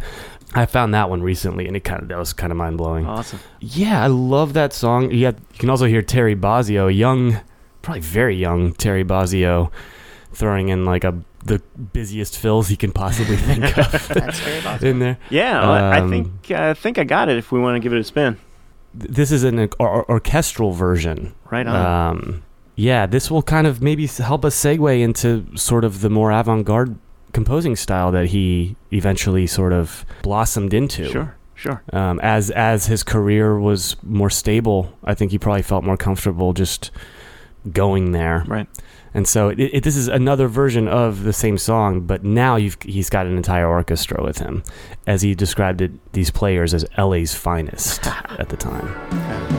I 0.56 0.66
found 0.66 0.94
that 0.94 1.10
one 1.10 1.22
recently, 1.22 1.68
and 1.68 1.76
it 1.76 1.84
kind 1.84 2.02
of 2.04 2.08
that 2.08 2.18
was 2.18 2.32
kind 2.32 2.52
of 2.52 2.58
mind 2.58 2.78
blowing. 2.78 3.06
Awesome. 3.06 3.42
Yeah, 3.60 4.02
I 4.02 4.08
love 4.08 4.54
that 4.54 4.72
song. 4.72 5.12
You, 5.12 5.28
you 5.28 5.34
can 5.60 5.70
also 5.70 5.86
hear 5.88 6.02
Terry 6.02 6.38
Bozzio, 6.38 6.88
young, 6.88 7.42
probably 7.82 8.00
very 8.02 8.38
young 8.38 8.72
Terry 8.74 9.04
Bozzio, 9.04 9.72
throwing 10.32 10.70
in 10.70 10.86
like 10.86 11.04
a 11.04 11.22
the 11.46 11.60
busiest 11.94 12.38
fills 12.38 12.68
he 12.68 12.76
can 12.76 12.92
possibly 12.92 13.36
think 13.48 13.64
of 13.78 14.08
That's 14.10 14.40
very 14.40 14.62
possible. 14.62 14.88
in 14.88 15.00
there. 15.00 15.18
Yeah, 15.30 15.62
well, 15.62 15.72
I 15.72 16.00
Um, 16.00 16.10
think 16.10 16.52
I 16.52 16.74
think 16.74 16.98
I 16.98 17.04
got 17.04 17.30
it. 17.30 17.38
If 17.38 17.52
we 17.52 17.60
want 17.60 17.76
to 17.76 17.80
give 17.80 17.94
it 17.94 18.00
a 18.00 18.04
spin, 18.04 18.38
This 18.94 19.32
is 19.32 19.44
an 19.44 19.60
or- 19.60 19.70
or- 19.80 20.10
orchestral 20.12 20.72
version. 20.74 21.34
right 21.52 21.66
on. 21.68 21.76
Um, 22.16 22.44
yeah, 22.76 23.06
this 23.06 23.30
will 23.32 23.42
kind 23.44 23.66
of 23.68 23.82
maybe 23.82 24.08
help 24.08 24.44
us 24.46 24.56
segue 24.56 25.00
into 25.02 25.46
sort 25.56 25.84
of 25.84 26.02
the 26.02 26.10
more 26.10 26.32
avant-garde 26.32 26.96
composing 27.34 27.76
style 27.76 28.12
that 28.12 28.28
he 28.28 28.76
eventually 28.92 29.46
sort 29.48 29.74
of 29.74 30.06
blossomed 30.24 30.74
into. 30.74 31.08
sure, 31.10 31.36
sure. 31.56 31.82
Um, 31.94 32.20
as 32.22 32.50
as 32.52 32.88
his 32.88 33.04
career 33.04 33.60
was 33.60 33.96
more 34.04 34.30
stable, 34.30 34.92
I 35.04 35.14
think 35.14 35.32
he 35.32 35.38
probably 35.38 35.62
felt 35.64 35.84
more 35.84 35.98
comfortable 35.98 36.54
just 36.54 36.92
going 37.72 38.12
there. 38.12 38.44
Right. 38.48 38.68
And 39.18 39.28
so 39.28 39.50
it, 39.50 39.60
it, 39.60 39.84
this 39.84 39.96
is 39.96 40.08
another 40.08 40.48
version 40.48 40.88
of 40.88 41.24
the 41.24 41.34
same 41.34 41.58
song, 41.58 42.02
but 42.02 42.24
now 42.24 42.56
you've, 42.56 42.78
he's 42.84 43.10
got 43.10 43.26
an 43.26 43.36
entire 43.36 43.68
orchestra 43.68 44.24
with 44.24 44.38
him, 44.38 44.64
as 45.08 45.24
he 45.24 45.34
described 45.34 45.82
it. 45.82 45.92
These 46.14 46.30
players 46.30 46.72
as 46.76 46.86
LA's 47.00 47.34
finest 47.34 48.06
at 48.38 48.50
the 48.50 48.58
time. 48.58 49.57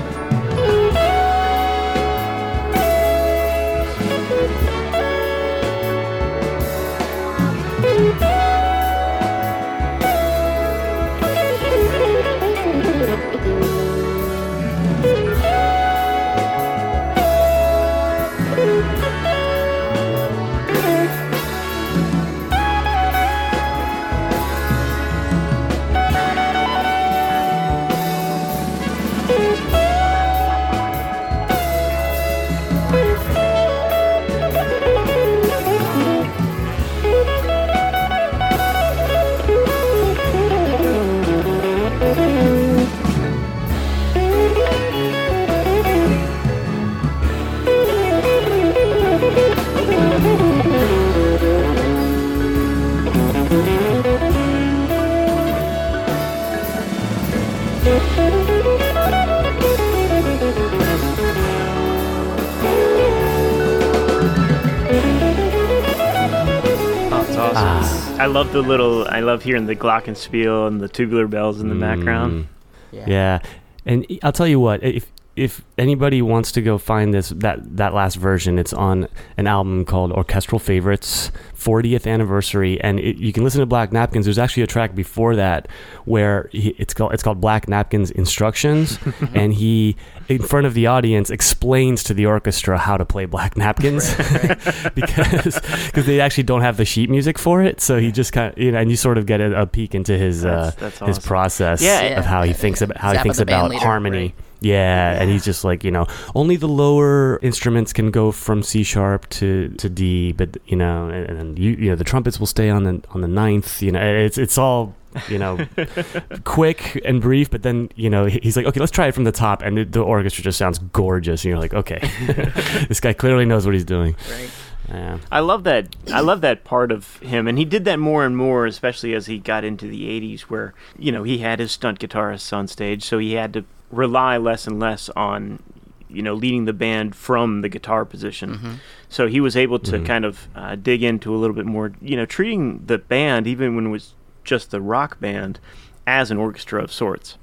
Love 68.38 68.52
the 68.52 68.62
little. 68.62 69.06
I 69.08 69.18
love 69.18 69.42
hearing 69.42 69.66
the 69.66 69.74
glockenspiel 69.74 70.68
and 70.68 70.80
the 70.80 70.88
tubular 70.88 71.26
bells 71.26 71.60
in 71.60 71.68
the 71.68 71.74
background. 71.74 72.44
Mm. 72.44 72.46
Yeah. 72.92 73.04
Yeah, 73.08 73.38
and 73.84 74.06
I'll 74.22 74.32
tell 74.32 74.46
you 74.46 74.60
what 74.60 74.82
if 74.82 75.10
if 75.38 75.62
anybody 75.78 76.20
wants 76.22 76.50
to 76.52 76.60
go 76.62 76.78
find 76.78 77.14
this 77.14 77.28
that 77.30 77.76
that 77.76 77.94
last 77.94 78.16
version, 78.16 78.58
it's 78.58 78.72
on 78.72 79.08
an 79.36 79.46
album 79.46 79.84
called 79.84 80.12
Orchestral 80.12 80.58
Favorites 80.58 81.30
40th 81.56 82.06
Anniversary, 82.06 82.80
and 82.80 82.98
it, 83.00 83.16
you 83.16 83.32
can 83.32 83.44
listen 83.44 83.60
to 83.60 83.66
Black 83.66 83.92
Napkins. 83.92 84.26
There's 84.26 84.38
actually 84.38 84.62
a 84.64 84.66
track 84.66 84.94
before 84.94 85.36
that 85.36 85.68
where 86.04 86.48
he, 86.52 86.70
it's 86.78 86.94
called 86.94 87.12
it's 87.14 87.22
called 87.22 87.40
Black 87.40 87.68
Napkins 87.68 88.10
Instructions, 88.10 88.98
and 89.34 89.54
he 89.54 89.96
in 90.28 90.42
front 90.42 90.66
of 90.66 90.74
the 90.74 90.86
audience 90.86 91.30
explains 91.30 92.02
to 92.04 92.12
the 92.14 92.26
orchestra 92.26 92.76
how 92.78 92.96
to 92.96 93.04
play 93.04 93.24
Black 93.24 93.56
Napkins 93.56 94.14
because 94.94 95.60
because 95.86 96.06
they 96.06 96.20
actually 96.20 96.44
don't 96.44 96.60
have 96.62 96.76
the 96.76 96.84
sheet 96.84 97.10
music 97.10 97.38
for 97.38 97.62
it. 97.62 97.80
So 97.80 97.98
he 97.98 98.12
just 98.12 98.32
kind 98.32 98.52
of 98.52 98.58
you 98.58 98.72
know, 98.72 98.78
and 98.78 98.90
you 98.90 98.96
sort 98.96 99.18
of 99.18 99.26
get 99.26 99.40
a, 99.40 99.62
a 99.62 99.66
peek 99.66 99.94
into 99.94 100.16
his 100.18 100.42
That's- 100.42 100.74
uh, 100.76 100.80
that's 100.80 100.98
his 101.00 101.18
process 101.18 101.82
Yeah, 101.82 102.18
of 102.18 102.24
how 102.24 102.42
he 102.42 102.52
thinks 102.52 102.82
about 102.82 102.96
how 102.98 103.12
he 103.12 103.18
thinks 103.18 103.38
about 103.38 103.70
leader, 103.70 103.84
harmony. 103.84 104.18
right. 104.18 104.34
Yeah, 104.60 105.20
and 105.20 105.30
he's 105.30 105.44
just 105.44 105.64
like 105.64 105.84
you 105.84 105.90
know, 105.90 106.06
only 106.34 106.56
the 106.56 106.68
lower 106.68 107.38
instruments 107.42 107.92
can 107.92 108.10
go 108.10 108.32
from 108.32 108.62
C 108.62 108.82
sharp 108.82 109.28
to, 109.30 109.68
to 109.78 109.88
D, 109.88 110.32
but 110.32 110.56
you 110.66 110.76
know, 110.76 111.08
and, 111.08 111.38
and 111.38 111.58
you 111.58 111.72
you 111.72 111.90
know 111.90 111.96
the 111.96 112.04
trumpets 112.04 112.40
will 112.40 112.46
stay 112.46 112.68
on 112.68 112.84
the 112.84 113.02
on 113.10 113.20
the 113.20 113.28
ninth. 113.28 113.80
You 113.82 113.92
know, 113.92 114.00
it's 114.00 114.36
it's 114.36 114.58
all 114.58 114.94
you 115.28 115.38
know, 115.38 115.66
quick 116.44 117.00
and 117.04 117.20
brief. 117.20 117.50
But 117.50 117.62
then 117.62 117.90
you 117.94 118.10
know 118.10 118.26
he's 118.26 118.56
like, 118.56 118.66
okay, 118.66 118.80
let's 118.80 118.92
try 118.92 119.06
it 119.08 119.14
from 119.14 119.24
the 119.24 119.32
top, 119.32 119.62
and 119.62 119.76
the, 119.76 119.84
the 119.84 120.00
orchestra 120.00 120.42
just 120.42 120.58
sounds 120.58 120.78
gorgeous, 120.78 121.44
and 121.44 121.50
you're 121.50 121.58
like, 121.58 121.74
okay, 121.74 122.00
this 122.88 123.00
guy 123.00 123.12
clearly 123.12 123.44
knows 123.44 123.64
what 123.64 123.74
he's 123.74 123.84
doing. 123.84 124.16
Right. 124.30 124.50
Yeah. 124.88 125.18
I 125.30 125.40
love 125.40 125.64
that. 125.64 125.94
I 126.12 126.20
love 126.20 126.40
that 126.40 126.64
part 126.64 126.90
of 126.90 127.18
him, 127.18 127.46
and 127.46 127.58
he 127.58 127.64
did 127.64 127.84
that 127.84 127.98
more 127.98 128.24
and 128.24 128.36
more, 128.36 128.64
especially 128.64 129.14
as 129.14 129.26
he 129.26 129.38
got 129.38 129.62
into 129.62 129.86
the 129.86 130.08
'80s, 130.08 130.42
where 130.42 130.74
you 130.98 131.12
know 131.12 131.22
he 131.22 131.38
had 131.38 131.58
his 131.58 131.72
stunt 131.72 132.00
guitarists 132.00 132.52
on 132.52 132.68
stage, 132.68 133.04
so 133.04 133.18
he 133.18 133.34
had 133.34 133.52
to 133.52 133.64
rely 133.90 134.36
less 134.36 134.66
and 134.66 134.78
less 134.78 135.08
on 135.10 135.62
you 136.10 136.22
know 136.22 136.34
leading 136.34 136.64
the 136.64 136.72
band 136.72 137.14
from 137.14 137.60
the 137.60 137.68
guitar 137.68 138.04
position. 138.04 138.80
So 139.08 139.26
he 139.26 139.40
was 139.40 139.56
able 139.56 139.78
to 139.80 140.00
kind 140.00 140.24
of 140.24 140.48
uh, 140.54 140.76
dig 140.76 141.02
into 141.02 141.34
a 141.34 141.38
little 141.38 141.56
bit 141.56 141.66
more, 141.66 141.92
you 142.00 142.16
know, 142.16 142.26
treating 142.26 142.84
the 142.86 142.98
band, 142.98 143.46
even 143.46 143.74
when 143.74 143.86
it 143.86 143.90
was 143.90 144.14
just 144.44 144.70
the 144.70 144.80
rock 144.80 145.18
band, 145.20 145.58
as 146.06 146.30
an 146.30 146.38
orchestra 146.38 146.82
of 146.82 146.92
sorts. 146.92 147.38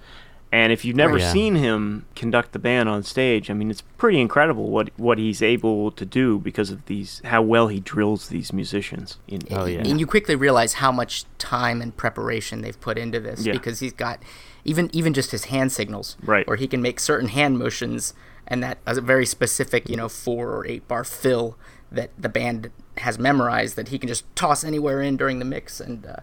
And 0.52 0.72
if 0.72 0.86
you've 0.86 0.96
never 0.96 1.18
yeah. 1.18 1.34
seen 1.34 1.56
him 1.56 2.06
conduct 2.16 2.54
the 2.54 2.60
band 2.60 2.88
on 2.88 3.04
stage, 3.04 3.50
I 3.50 3.54
mean, 3.54 3.70
it's 3.70 3.82
pretty 3.82 4.22
incredible 4.22 4.70
what 4.70 4.90
what 4.98 5.18
he's 5.18 5.42
able 5.42 5.92
to 5.92 6.06
do 6.06 6.40
because 6.40 6.70
of 6.70 6.86
these 6.86 7.22
how 7.26 7.42
well 7.42 7.68
he 7.68 7.80
drills 7.80 8.30
these 8.30 8.54
musicians. 8.54 9.18
In, 9.28 9.42
Oh, 9.52 9.66
yeah. 9.66 9.80
And 9.80 10.00
you 10.00 10.08
quickly 10.08 10.36
realize 10.36 10.74
how 10.74 10.92
much 10.92 11.26
time 11.40 11.82
and 11.82 11.96
preparation 11.96 12.62
they've 12.62 12.80
put 12.80 12.98
into 12.98 13.20
this 13.20 13.46
Yeah. 13.46 13.54
because 13.54 13.80
he's 13.80 13.92
got 13.94 14.20
even 14.66 14.90
even 14.94 15.14
just 15.14 15.32
his 15.32 15.46
hand 15.46 15.72
signals, 15.72 16.18
Right. 16.24 16.46
Where 16.48 16.58
he 16.58 16.68
can 16.68 16.82
make 16.82 17.00
certain 17.00 17.30
hand 17.30 17.58
motions 17.58 18.14
and 18.48 18.62
that 18.64 18.80
a 18.86 19.00
very 19.00 19.26
specific, 19.26 19.90
you 19.90 19.96
know, 19.96 20.10
four 20.10 20.52
or 20.56 20.68
eight 20.68 20.88
bar 20.88 21.04
fill 21.04 21.58
that 21.92 22.10
the 22.18 22.30
band 22.30 22.72
has 22.98 23.18
memorized 23.18 23.76
that 23.78 23.88
he 23.90 23.98
can 24.00 24.08
just 24.08 24.26
toss 24.36 24.64
anywhere 24.64 25.02
in 25.02 25.16
during 25.18 25.40
the 25.40 25.46
mix 25.46 25.80
and. 25.80 26.06
Uh, 26.06 26.16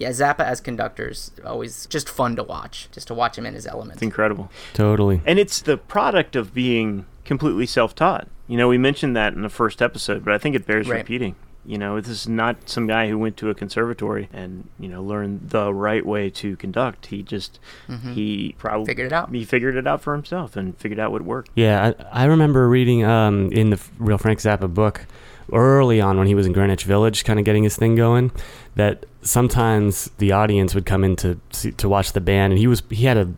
yeah, 0.00 0.10
Zappa 0.10 0.44
as 0.44 0.60
conductors 0.60 1.32
always 1.44 1.84
just 1.86 2.08
fun 2.08 2.36
to 2.36 2.44
watch, 2.44 2.88
just 2.92 3.08
to 3.08 3.14
watch 3.14 3.36
him 3.36 3.44
in 3.44 3.54
his 3.54 3.66
element. 3.66 3.94
It's 3.94 4.02
incredible. 4.02 4.48
Totally. 4.72 5.20
And 5.26 5.40
it's 5.40 5.60
the 5.60 5.76
product 5.76 6.36
of 6.36 6.54
being 6.54 7.04
completely 7.24 7.66
self 7.66 7.96
taught. 7.96 8.28
You 8.46 8.56
know, 8.56 8.68
we 8.68 8.78
mentioned 8.78 9.16
that 9.16 9.32
in 9.32 9.42
the 9.42 9.48
first 9.48 9.82
episode, 9.82 10.24
but 10.24 10.32
I 10.32 10.38
think 10.38 10.54
it 10.54 10.66
bears 10.68 10.88
Right. 10.88 10.98
repeating. 10.98 11.34
You 11.66 11.76
know, 11.76 12.00
this 12.00 12.08
is 12.08 12.28
not 12.28 12.68
some 12.68 12.86
guy 12.86 13.08
who 13.08 13.18
went 13.18 13.36
to 13.38 13.50
a 13.50 13.54
conservatory 13.54 14.30
and, 14.32 14.68
you 14.80 14.88
know, 14.88 15.02
learned 15.02 15.50
the 15.50 15.74
right 15.74 16.04
way 16.04 16.30
to 16.30 16.56
conduct. 16.56 17.06
He 17.06 17.22
just, 17.22 17.58
he 18.14 18.54
probably 18.58 18.78
Mm-hmm. 18.84 18.86
Figured 18.86 19.06
it 19.08 19.12
out. 19.12 19.30
He 19.34 19.44
figured 19.44 19.76
it 19.76 19.86
out 19.86 20.00
for 20.00 20.14
himself 20.14 20.56
and 20.56 20.76
figured 20.78 20.98
out 20.98 21.12
what 21.12 21.22
worked. 21.22 21.50
Yeah, 21.54 21.92
I, 22.12 22.22
I 22.22 22.24
remember 22.24 22.68
reading 22.68 23.04
um, 23.04 23.52
in 23.52 23.68
the 23.70 23.80
Real 23.98 24.16
Frank 24.16 24.38
Zappa 24.38 24.72
book 24.72 25.04
early 25.52 26.00
on 26.00 26.16
when 26.18 26.26
he 26.26 26.34
was 26.34 26.46
in 26.46 26.52
Greenwich 26.52 26.84
Village, 26.84 27.24
kind 27.24 27.38
of 27.38 27.44
getting 27.44 27.64
his 27.64 27.76
thing 27.76 27.96
going, 27.96 28.30
that 28.76 29.04
sometimes 29.22 30.10
the 30.18 30.32
audience 30.32 30.74
would 30.74 30.86
come 30.86 31.04
in 31.04 31.16
to 31.16 31.38
see, 31.50 31.72
to 31.72 31.88
watch 31.88 32.12
the 32.12 32.20
band, 32.20 32.52
and 32.52 32.58
he 32.58 32.66
was 32.66 32.82
he 32.90 33.04
had 33.04 33.16
a 33.16 33.28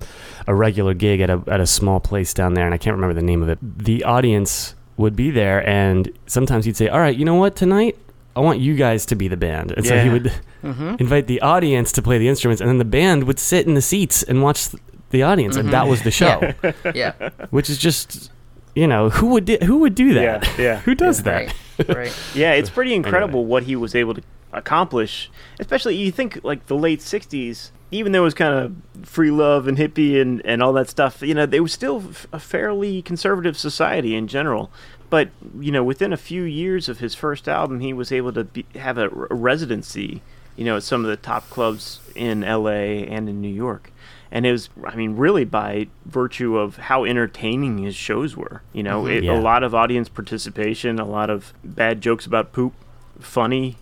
a 0.47 0.55
regular 0.55 0.95
gig 0.95 1.21
at 1.21 1.31
a 1.31 1.43
at 1.47 1.61
a 1.61 1.67
small 1.67 2.01
place 2.01 2.33
down 2.35 2.55
there, 2.55 2.65
and 2.65 2.75
I 2.75 2.79
can't 2.79 2.95
remember 2.95 3.15
the 3.15 3.23
name 3.27 3.43
of 3.43 3.49
it. 3.49 3.59
The 3.63 4.05
audience 4.05 4.75
would 4.97 5.17
be 5.17 5.31
there, 5.31 5.67
and 5.69 6.11
sometimes 6.27 6.65
he'd 6.65 6.77
say, 6.77 6.89
"All 6.89 7.01
right, 7.01 7.17
you 7.17 7.25
know 7.25 7.37
what? 7.37 7.55
Tonight, 7.57 7.97
I 8.37 8.41
want 8.41 8.61
you 8.61 8.75
guys 8.75 9.07
to 9.07 9.15
be 9.15 9.29
the 9.29 9.37
band." 9.37 9.73
And 9.73 9.87
so 9.87 9.99
he 9.99 10.07
Yeah. 10.07 10.13
would 10.13 10.33
mm-hmm. 10.65 10.97
invite 10.99 11.27
the 11.27 11.41
audience 11.41 11.93
to 11.93 12.03
play 12.03 12.19
the 12.19 12.29
instruments, 12.29 12.61
and 12.61 12.69
then 12.69 12.79
the 12.79 12.85
band 12.85 13.25
would 13.25 13.39
sit 13.39 13.67
in 13.67 13.75
the 13.75 13.83
seats 13.83 14.23
and 14.23 14.43
watch 14.43 14.69
the 15.11 15.23
audience, 15.23 15.57
and 15.57 15.73
that 15.73 15.83
mm-hmm. 15.83 15.91
was 15.91 16.03
the 16.03 16.11
show, 16.11 16.53
Yeah. 16.95 17.13
which 17.51 17.69
is 17.71 17.79
just. 17.79 18.31
You 18.77 18.87
know 18.87 19.11
who 19.11 19.27
would 19.31 19.47
do, 19.47 19.59
who 19.63 19.79
would 19.79 19.97
do 19.97 20.15
that? 20.15 20.47
Yeah, 20.57 20.63
yeah, 20.63 20.77
who 20.87 20.95
does 20.95 21.25
that? 21.25 21.53
Right. 21.79 21.89
Right. 21.89 22.19
Yeah, 22.37 22.53
it's 22.53 22.71
pretty 22.71 22.95
incredible 22.95 23.45
what 23.45 23.65
he 23.65 23.75
was 23.75 23.97
able 23.97 24.15
to 24.15 24.23
accomplish. 24.53 25.29
Especially, 25.59 25.97
you 25.97 26.13
think 26.13 26.39
like 26.45 26.67
the 26.67 26.77
late 26.77 27.01
'60s, 27.01 27.73
even 27.91 28.13
though 28.13 28.21
it 28.21 28.25
was 28.25 28.35
kind 28.35 28.55
of 28.55 29.07
free 29.09 29.33
love 29.33 29.67
and 29.67 29.77
hippie 29.77 30.21
and 30.23 30.41
and 30.45 30.63
all 30.63 30.73
that 30.75 30.89
stuff. 30.89 31.21
You 31.21 31.35
know, 31.35 31.47
they 31.47 31.59
were 31.59 31.67
still 31.67 32.05
f- 32.11 32.29
a 32.33 32.39
fairly 32.39 33.03
conservative 33.03 33.59
society 33.59 34.15
in 34.15 34.29
general. 34.29 34.71
But 35.11 35.31
you 35.59 35.73
know, 35.73 35.85
within 35.85 36.13
a 36.13 36.17
few 36.17 36.43
years 36.43 36.89
of 36.89 37.01
his 37.01 37.15
first 37.15 37.49
album, 37.49 37.81
he 37.81 37.93
was 37.93 38.11
able 38.13 38.33
to 38.33 38.45
be, 38.45 38.65
have 38.77 38.97
a 38.97 39.09
residency. 39.09 40.23
You 40.57 40.65
know, 40.65 40.77
at 40.77 40.83
some 40.83 41.05
of 41.05 41.11
the 41.11 41.17
top 41.17 41.49
clubs 41.49 42.01
in 42.15 42.45
L.A. 42.45 43.07
and 43.07 43.29
in 43.31 43.41
New 43.41 43.49
York. 43.49 43.91
And 44.31 44.45
it 44.45 44.53
was, 44.53 44.69
I 44.85 44.95
mean, 44.95 45.17
really 45.17 45.45
by 45.45 45.87
virtue 46.05 46.59
of 46.59 46.77
how 46.77 47.05
entertaining 47.05 47.79
his 47.79 47.97
shows 47.97 48.37
were. 48.37 48.61
You 48.75 48.83
know, 48.83 49.05
mm-hmm. 49.05 49.11
it, 49.19 49.25
Yeah. 49.25 49.39
a 49.39 49.41
lot 49.41 49.63
of 49.63 49.75
audience 49.75 50.11
participation, 50.11 50.99
a 50.99 51.07
lot 51.07 51.31
of 51.31 51.55
bad 51.65 52.03
jokes 52.03 52.27
about 52.27 52.53
poop, 52.53 52.75
funny, 53.21 53.77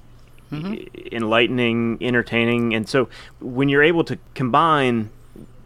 mm-hmm. 0.52 0.74
e- 0.74 0.88
enlightening, 1.10 1.98
entertaining, 2.00 2.74
and 2.74 2.88
so 2.88 3.08
when 3.40 3.68
you're 3.68 3.82
able 3.82 4.04
to 4.04 4.18
combine 4.34 5.10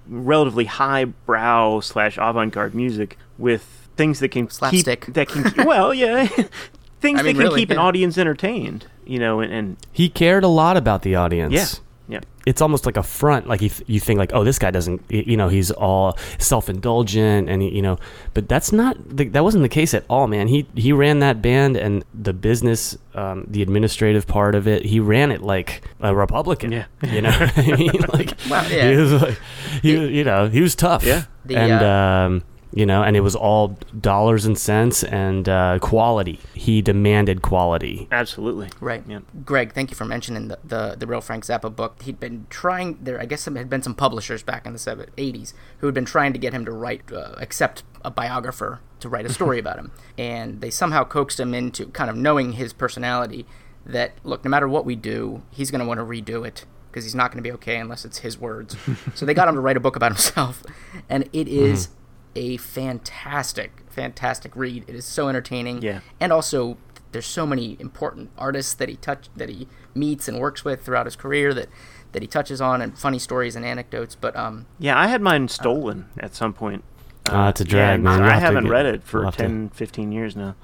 relatively 0.09 0.64
highbrow 0.64 1.81
slash 1.81 2.16
avant-garde 2.18 2.75
music 2.75 3.18
with 3.38 3.82
things 3.97 4.21
that 4.21 4.29
can 4.31 4.49
Slapstick. 4.51 5.07
keep 5.07 5.15
that 5.15 5.29
can 5.29 5.67
well, 5.67 5.93
yeah, 5.95 6.27
things 7.01 7.21
I 7.21 7.23
mean, 7.23 7.25
that 7.25 7.33
can 7.35 7.39
really, 7.39 7.61
keep 7.61 7.71
an 7.71 7.79
audience 7.79 8.17
entertained, 8.19 8.87
you 9.07 9.19
know, 9.19 9.41
and, 9.41 9.53
and 9.53 9.77
He 9.93 10.09
cared 10.09 10.45
a 10.45 10.49
lot 10.49 10.77
about 10.77 11.03
the 11.03 11.15
audience. 11.17 11.53
yeah, 11.53 11.67
yeah. 12.09 12.21
it's 12.47 12.61
almost 12.61 12.85
like 12.87 12.97
a 12.97 13.03
front 13.03 13.47
like 13.49 13.63
you, 13.63 13.69
th- 13.69 13.89
you 13.89 14.01
think 14.01 14.19
like 14.19 14.33
oh 14.35 14.43
this 14.45 14.59
guy 14.59 14.71
doesn't 14.71 15.01
you 15.09 15.37
know 15.37 15.49
he's 15.49 15.71
all 15.71 16.17
self-indulgent 16.39 17.49
and 17.49 17.63
you 17.63 17.81
know 17.83 17.99
but 18.35 18.49
that's 18.49 18.73
not 18.73 18.97
the, 19.09 19.25
that 19.29 19.43
wasn't 19.45 19.63
the 19.63 19.69
case 19.69 19.95
at 19.95 20.05
all 20.09 20.27
man 20.27 20.49
he 20.49 20.67
he 20.75 20.93
ran 20.93 21.21
that 21.21 21.41
band 21.43 21.77
and 21.77 22.05
the 22.15 22.33
business 22.33 22.97
um, 23.15 23.45
the 23.49 23.63
administrative 23.63 24.27
part 24.27 24.55
of 24.55 24.67
it 24.69 24.85
he 24.85 25.01
ran 25.01 25.31
it 25.31 25.43
like 25.43 25.83
a 26.01 26.15
republican 26.15 26.73
Yeah. 26.73 26.85
you 27.03 27.23
know 27.23 27.31
what 27.31 27.59
i 27.59 27.77
mean 27.77 27.93
like 28.13 28.37
Wow, 28.51 28.67
yeah. 28.69 28.91
he 28.91 28.97
was 28.97 29.13
like 29.23 29.39
he 29.83 29.97
was- 29.97 30.11
you 30.11 30.25
know 30.25 30.49
he 30.49 30.61
was 30.61 30.75
tough 30.75 31.05
Yeah. 31.05 31.25
The, 31.45 31.57
and 31.57 31.73
uh, 31.73 31.87
um 32.27 32.43
you 32.73 32.87
know 32.87 33.03
and 33.03 33.17
it 33.17 33.21
was 33.21 33.35
all 33.37 33.77
dollars 34.01 34.45
and 34.45 34.59
cents 34.59 35.05
and 35.05 35.49
uh, 35.49 35.79
quality 35.81 36.41
he 36.55 36.81
demanded 36.83 37.43
quality 37.43 38.09
Absolutely. 38.11 38.69
Right. 38.81 39.03
Yeah. 39.09 39.21
Greg, 39.45 39.73
thank 39.73 39.91
you 39.91 39.97
for 39.97 40.05
mentioning 40.05 40.49
the, 40.49 40.59
the, 40.65 40.97
the 40.99 41.07
real 41.07 41.21
Frank 41.21 41.45
Zappa 41.45 41.75
book. 41.75 42.03
He'd 42.03 42.21
been 42.21 42.47
trying 42.51 42.99
there. 43.01 43.21
I 43.21 43.25
guess 43.27 43.45
there 43.45 43.55
had 43.57 43.71
been 43.71 43.83
some 43.83 43.95
publishers 43.95 44.43
back 44.43 44.67
in 44.67 44.73
the 44.73 44.79
seven- 44.79 45.11
80s 45.17 45.55
who 45.79 45.87
had 45.87 45.95
been 45.95 46.05
trying 46.05 46.33
to 46.33 46.39
get 46.39 46.53
him 46.53 46.65
to 46.65 46.73
write, 46.73 47.13
uh, 47.13 47.33
accept 47.39 47.83
a 48.05 48.11
biographer 48.11 48.81
to 49.01 49.09
write 49.09 49.27
a 49.27 49.33
story 49.39 49.59
about 49.59 49.79
him, 49.79 49.91
and 50.17 50.61
they 50.61 50.71
somehow 50.71 51.05
coaxed 51.05 51.41
him 51.41 51.55
into 51.55 51.87
kind 51.87 52.11
of 52.11 52.17
knowing 52.17 52.53
his 52.53 52.73
personality. 52.73 53.47
That 53.85 54.13
look, 54.23 54.45
no 54.45 54.49
matter 54.51 54.69
what 54.69 54.85
we 54.85 54.95
do, 54.95 55.43
he's 55.51 55.71
going 55.73 55.81
to 55.81 55.87
want 55.87 55.99
to 55.99 56.05
redo 56.05 56.47
it 56.47 56.65
because 56.91 57.05
he's 57.05 57.15
not 57.17 57.33
going 57.33 57.43
to 57.43 57.49
be 57.49 57.53
okay 57.53 57.79
unless 57.79 58.05
it's 58.05 58.19
his 58.19 58.39
words. 58.39 58.77
so 59.15 59.27
they 59.27 59.35
got 59.35 59.49
him 59.49 59.55
to 59.57 59.61
write 59.61 59.77
a 59.77 59.81
book 59.81 59.97
about 59.97 60.13
himself, 60.13 60.63
and 61.09 61.29
it 61.33 61.49
is 61.49 61.89
a 62.35 62.57
fantastic, 62.59 63.83
fantastic 63.88 64.55
read. 64.57 64.85
It 64.87 64.95
is 64.95 65.05
so 65.05 65.29
entertaining, 65.29 65.83
Yeah. 65.83 66.01
and 66.21 66.33
also 66.33 66.77
there's 67.12 67.27
so 67.27 67.47
many 67.47 67.77
important 67.79 68.31
artists 68.38 68.73
that 68.75 68.88
he 68.88 68.97
touch 68.97 69.29
that 69.37 69.49
he 69.51 69.68
meets 69.95 70.29
and 70.29 70.38
works 70.38 70.64
with 70.64 70.83
throughout 70.85 71.05
his 71.07 71.16
career 71.16 71.53
that 71.55 71.68
that 72.12 72.21
he 72.23 72.29
touches 72.29 72.61
on 72.61 72.83
and 72.83 72.99
funny 72.99 73.18
stories 73.18 73.57
and 73.57 73.64
anecdotes. 73.64 74.14
But 74.14 74.37
um, 74.37 74.66
Yeah, 74.79 74.99
I 74.99 75.07
had 75.07 75.23
mine 75.23 75.49
stolen 75.49 76.07
at 76.18 76.35
some 76.35 76.53
point. 76.53 76.85
Ah, 77.31 77.49
it's 77.49 77.61
a 77.61 77.64
drag, 77.64 78.01
yeah, 78.01 78.05
man. 78.05 78.18
You'll 78.18 78.29
I 78.29 78.33
have 78.35 78.40
to 78.40 78.47
haven't 78.47 78.64
get- 78.64 78.71
read 78.71 78.87
it 78.87 79.03
for 79.03 79.25
have 79.25 79.37
to- 79.37 79.42
10, 79.45 79.68
15 79.71 80.12
years 80.12 80.37
now. 80.37 80.55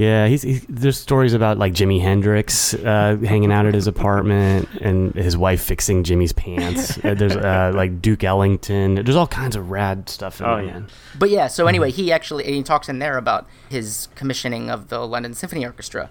Yeah, 0.00 0.28
he's, 0.28 0.40
he's 0.40 0.64
there's 0.66 0.98
stories 0.98 1.34
about 1.34 1.58
like 1.58 1.74
Jimi 1.74 2.00
Hendrix 2.00 2.72
uh, 2.72 3.18
hanging 3.22 3.52
out 3.52 3.66
at 3.66 3.74
his 3.74 3.86
apartment 3.86 4.66
and 4.80 5.14
his 5.14 5.36
wife 5.36 5.62
fixing 5.62 6.04
Jimi's 6.04 6.32
pants. 6.32 6.96
Uh, 7.04 7.12
there's 7.14 7.36
uh, 7.36 7.72
like 7.74 8.00
Duke 8.00 8.24
Ellington. 8.24 8.94
There's 8.94 9.16
all 9.16 9.26
kinds 9.26 9.56
of 9.56 9.70
rad 9.70 10.08
stuff 10.08 10.40
in 10.40 10.46
Oh 10.46 10.56
there. 10.56 10.64
yeah. 10.64 10.72
man. 10.72 10.86
but 11.18 11.28
yeah. 11.28 11.48
So 11.48 11.66
anyway, 11.66 11.90
he 11.90 12.10
actually 12.10 12.44
he 12.44 12.62
talks 12.62 12.88
in 12.88 12.98
there 12.98 13.18
about 13.18 13.46
his 13.68 14.08
commissioning 14.14 14.70
of 14.70 14.88
the 14.88 15.06
London 15.06 15.34
Symphony 15.34 15.66
Orchestra. 15.66 16.08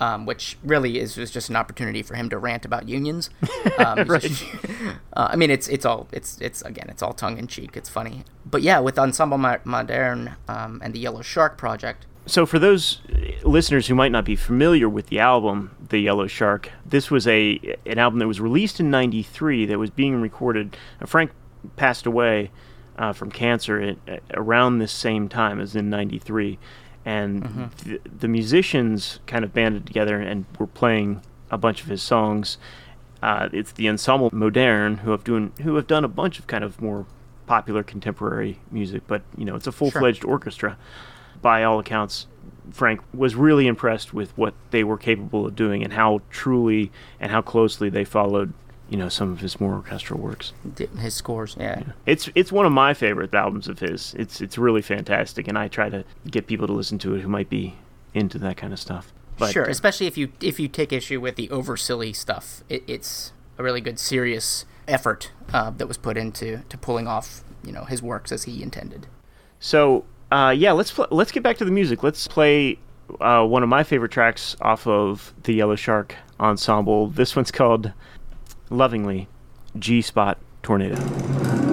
Um, 0.00 0.26
which 0.26 0.56
really 0.62 1.00
is 1.00 1.16
was 1.16 1.28
just 1.28 1.48
an 1.50 1.56
opportunity 1.56 2.04
for 2.04 2.14
him 2.14 2.28
to 2.30 2.38
rant 2.38 2.64
about 2.64 2.88
unions. 2.88 3.30
Um, 3.78 3.98
uh, 4.10 5.28
I 5.30 5.36
mean, 5.36 5.50
it's 5.50 5.68
it's 5.68 5.84
all 5.84 6.08
it's 6.12 6.40
it's 6.40 6.62
again 6.62 6.86
it's 6.88 7.02
all 7.02 7.12
tongue 7.12 7.38
in 7.38 7.46
cheek. 7.46 7.76
It's 7.76 7.88
funny, 7.88 8.24
but 8.46 8.62
yeah, 8.62 8.78
with 8.80 8.98
Ensemble 8.98 9.38
Ma- 9.38 9.58
Moderne 9.64 10.34
um, 10.48 10.80
and 10.82 10.92
the 10.94 10.98
Yellow 11.00 11.22
Shark 11.22 11.56
project, 11.58 12.06
So, 12.28 12.44
for 12.44 12.58
those 12.58 13.00
uh, 13.10 13.48
listeners 13.48 13.86
who 13.86 13.94
might 13.94 14.12
not 14.12 14.26
be 14.26 14.36
familiar 14.36 14.86
with 14.86 15.06
the 15.06 15.18
album, 15.18 15.74
The 15.88 15.98
Yellow 15.98 16.26
Shark, 16.26 16.70
this 16.84 17.10
was 17.10 17.26
a 17.26 17.58
an 17.86 17.98
album 17.98 18.18
that 18.18 18.28
was 18.28 18.38
released 18.38 18.80
in 18.80 18.90
'93 18.90 19.64
that 19.64 19.78
was 19.78 19.88
being 19.88 20.20
recorded. 20.20 20.76
Uh, 21.00 21.06
Frank 21.06 21.30
passed 21.76 22.04
away 22.04 22.50
uh, 22.98 23.14
from 23.14 23.30
cancer 23.30 23.80
at, 23.80 23.96
at 24.06 24.22
around 24.34 24.78
this 24.78 24.92
same 24.92 25.30
time 25.30 25.58
as 25.58 25.74
in 25.74 25.88
'93, 25.88 26.58
and 27.06 27.70
th- 27.82 28.02
the 28.04 28.28
musicians 28.28 29.20
kind 29.26 29.42
of 29.42 29.54
banded 29.54 29.86
together 29.86 30.20
and 30.20 30.44
were 30.58 30.66
playing 30.66 31.22
a 31.50 31.56
bunch 31.56 31.80
of 31.80 31.86
his 31.86 32.02
songs. 32.02 32.58
Uh, 33.22 33.48
it's 33.54 33.72
the 33.72 33.88
Ensemble 33.88 34.28
Moderne 34.34 34.98
who 34.98 35.12
have 35.12 35.24
doing 35.24 35.52
who 35.62 35.76
have 35.76 35.86
done 35.86 36.04
a 36.04 36.08
bunch 36.08 36.38
of 36.38 36.46
kind 36.46 36.62
of 36.62 36.82
more 36.82 37.06
popular 37.46 37.82
contemporary 37.82 38.60
music, 38.70 39.04
but 39.06 39.22
you 39.34 39.46
know 39.46 39.56
it's 39.56 39.66
a 39.66 39.72
full 39.72 39.90
fledged 39.90 40.26
orchestra 40.26 40.76
by 41.40 41.64
all 41.64 41.78
accounts, 41.78 42.26
Frank 42.72 43.00
was 43.14 43.34
really 43.34 43.66
impressed 43.66 44.12
with 44.12 44.36
what 44.36 44.54
they 44.70 44.84
were 44.84 44.98
capable 44.98 45.46
of 45.46 45.56
doing 45.56 45.82
and 45.82 45.92
how 45.92 46.20
truly 46.30 46.90
and 47.20 47.30
how 47.30 47.42
closely 47.42 47.88
they 47.88 48.04
followed, 48.04 48.52
you 48.88 48.96
know, 48.96 49.08
some 49.08 49.32
of 49.32 49.40
his 49.40 49.60
more 49.60 49.74
orchestral 49.74 50.20
works. 50.20 50.52
his 50.98 51.14
scores, 51.14 51.56
yeah. 51.58 51.82
It's 52.06 52.28
it's 52.34 52.52
one 52.52 52.66
of 52.66 52.72
my 52.72 52.94
favorite 52.94 53.34
albums 53.34 53.68
of 53.68 53.78
his. 53.78 54.14
It's 54.18 54.40
it's 54.40 54.58
really 54.58 54.82
fantastic, 54.82 55.48
and 55.48 55.58
I 55.58 55.68
try 55.68 55.88
to 55.88 56.04
get 56.30 56.46
people 56.46 56.66
to 56.66 56.72
listen 56.72 56.98
to 56.98 57.14
it 57.14 57.20
who 57.20 57.28
might 57.28 57.48
be 57.48 57.76
into 58.14 58.38
that 58.38 58.56
kind 58.56 58.72
of 58.72 58.78
stuff. 58.78 59.12
But, 59.38 59.52
sure, 59.52 59.66
uh, 59.66 59.70
especially 59.70 60.06
if 60.06 60.18
you 60.18 60.32
if 60.40 60.58
you 60.58 60.68
take 60.68 60.92
issue 60.92 61.20
with 61.20 61.36
the 61.36 61.50
over 61.50 61.76
silly 61.76 62.12
stuff, 62.12 62.62
it, 62.68 62.82
it's 62.86 63.32
a 63.56 63.62
really 63.62 63.80
good 63.80 63.98
serious 63.98 64.64
effort 64.86 65.32
uh, 65.52 65.70
that 65.70 65.86
was 65.86 65.96
put 65.96 66.16
into 66.16 66.62
to 66.68 66.78
pulling 66.78 67.06
off 67.06 67.44
you 67.62 67.72
know 67.72 67.84
his 67.84 68.02
works 68.02 68.32
as 68.32 68.44
he 68.44 68.62
intended. 68.62 69.06
So 69.60 70.04
uh, 70.30 70.54
yeah, 70.56 70.72
let's 70.72 70.90
pl- 70.90 71.08
let's 71.10 71.32
get 71.32 71.42
back 71.42 71.58
to 71.58 71.64
the 71.64 71.70
music. 71.70 72.02
Let's 72.02 72.26
play 72.28 72.78
uh, 73.20 73.44
one 73.44 73.62
of 73.62 73.68
my 73.68 73.82
favorite 73.82 74.12
tracks 74.12 74.56
off 74.60 74.86
of 74.86 75.32
the 75.44 75.54
Yellow 75.54 75.76
Shark 75.76 76.14
ensemble. 76.38 77.08
This 77.08 77.34
one's 77.34 77.50
called 77.50 77.92
"Lovingly," 78.70 79.28
G 79.78 80.02
Spot 80.02 80.38
Tornado. 80.62 81.67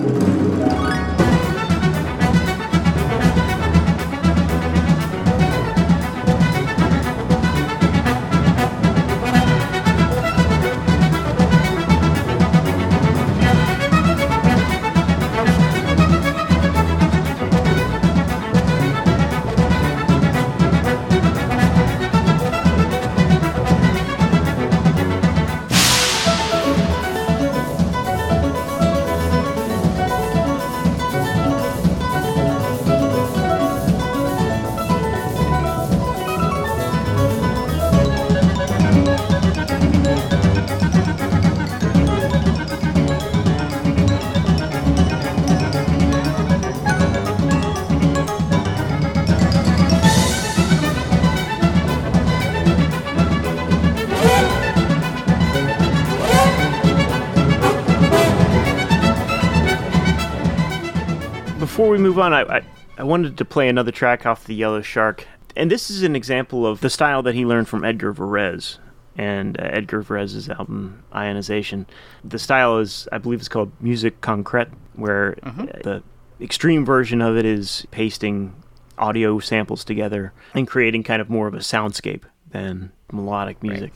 We 61.96 62.02
move 62.02 62.20
on, 62.20 62.34
I, 62.34 62.42
I, 62.42 62.62
I 62.98 63.04
wanted 63.04 63.38
to 63.38 63.46
play 63.46 63.70
another 63.70 63.92
track 63.92 64.26
off 64.26 64.44
the 64.44 64.54
Yellow 64.54 64.82
Shark. 64.82 65.26
And 65.56 65.72
this 65.72 65.90
is 65.90 66.04
an 66.04 66.14
example 66.14 66.68
of 66.68 66.82
the 66.82 66.90
style 66.90 67.24
that 67.24 67.36
he 67.36 67.46
learned 67.46 67.70
from 67.70 67.86
Edgard 67.86 68.18
Varèse 68.18 68.80
and 69.16 69.58
uh, 69.58 69.64
Edgard 69.64 70.06
Varèse's 70.06 70.50
album 70.50 71.06
Ionization. 71.16 71.88
The 72.26 72.38
style 72.38 72.80
is, 72.80 73.08
I 73.14 73.18
believe, 73.18 73.40
it's 73.40 73.48
called 73.48 73.72
music 73.80 74.20
concrète, 74.20 74.74
where 74.96 75.38
uh, 75.44 75.52
the 75.84 76.04
extreme 76.42 76.84
version 76.84 77.22
of 77.22 77.38
it 77.38 77.46
is 77.46 77.88
pasting 77.92 78.54
audio 78.98 79.40
samples 79.40 79.86
together 79.86 80.34
and 80.54 80.68
creating 80.68 81.04
kind 81.04 81.22
of 81.22 81.30
more 81.30 81.48
of 81.48 81.54
a 81.54 81.60
soundscape 81.60 82.24
than 82.52 82.92
melodic 83.14 83.64
music. 83.64 83.94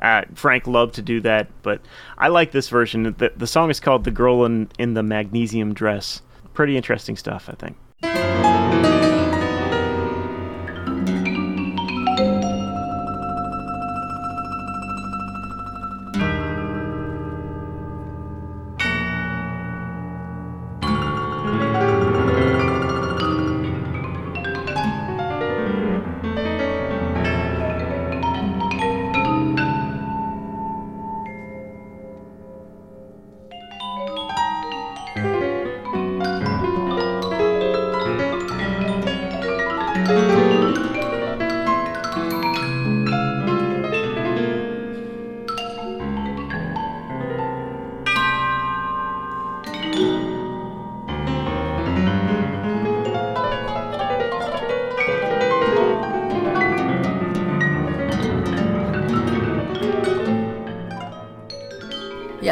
Uh, 0.00 0.24
Frank 0.34 0.66
loved 0.66 0.96
to 0.96 1.02
do 1.02 1.22
that, 1.22 1.48
but 1.62 1.80
I 2.18 2.28
like 2.28 2.52
this 2.52 2.68
version. 2.68 3.04
The, 3.16 3.32
the 3.34 3.46
song 3.46 3.70
is 3.70 3.80
called 3.80 4.04
"The 4.04 4.10
Girl 4.10 4.44
in, 4.44 4.70
in 4.78 4.92
the 4.92 5.02
Magnesium 5.02 5.72
Dress." 5.72 6.20
Pretty 6.58 6.76
interesting 6.76 7.16
stuff, 7.16 7.48
I 7.48 7.52
think. 7.52 8.57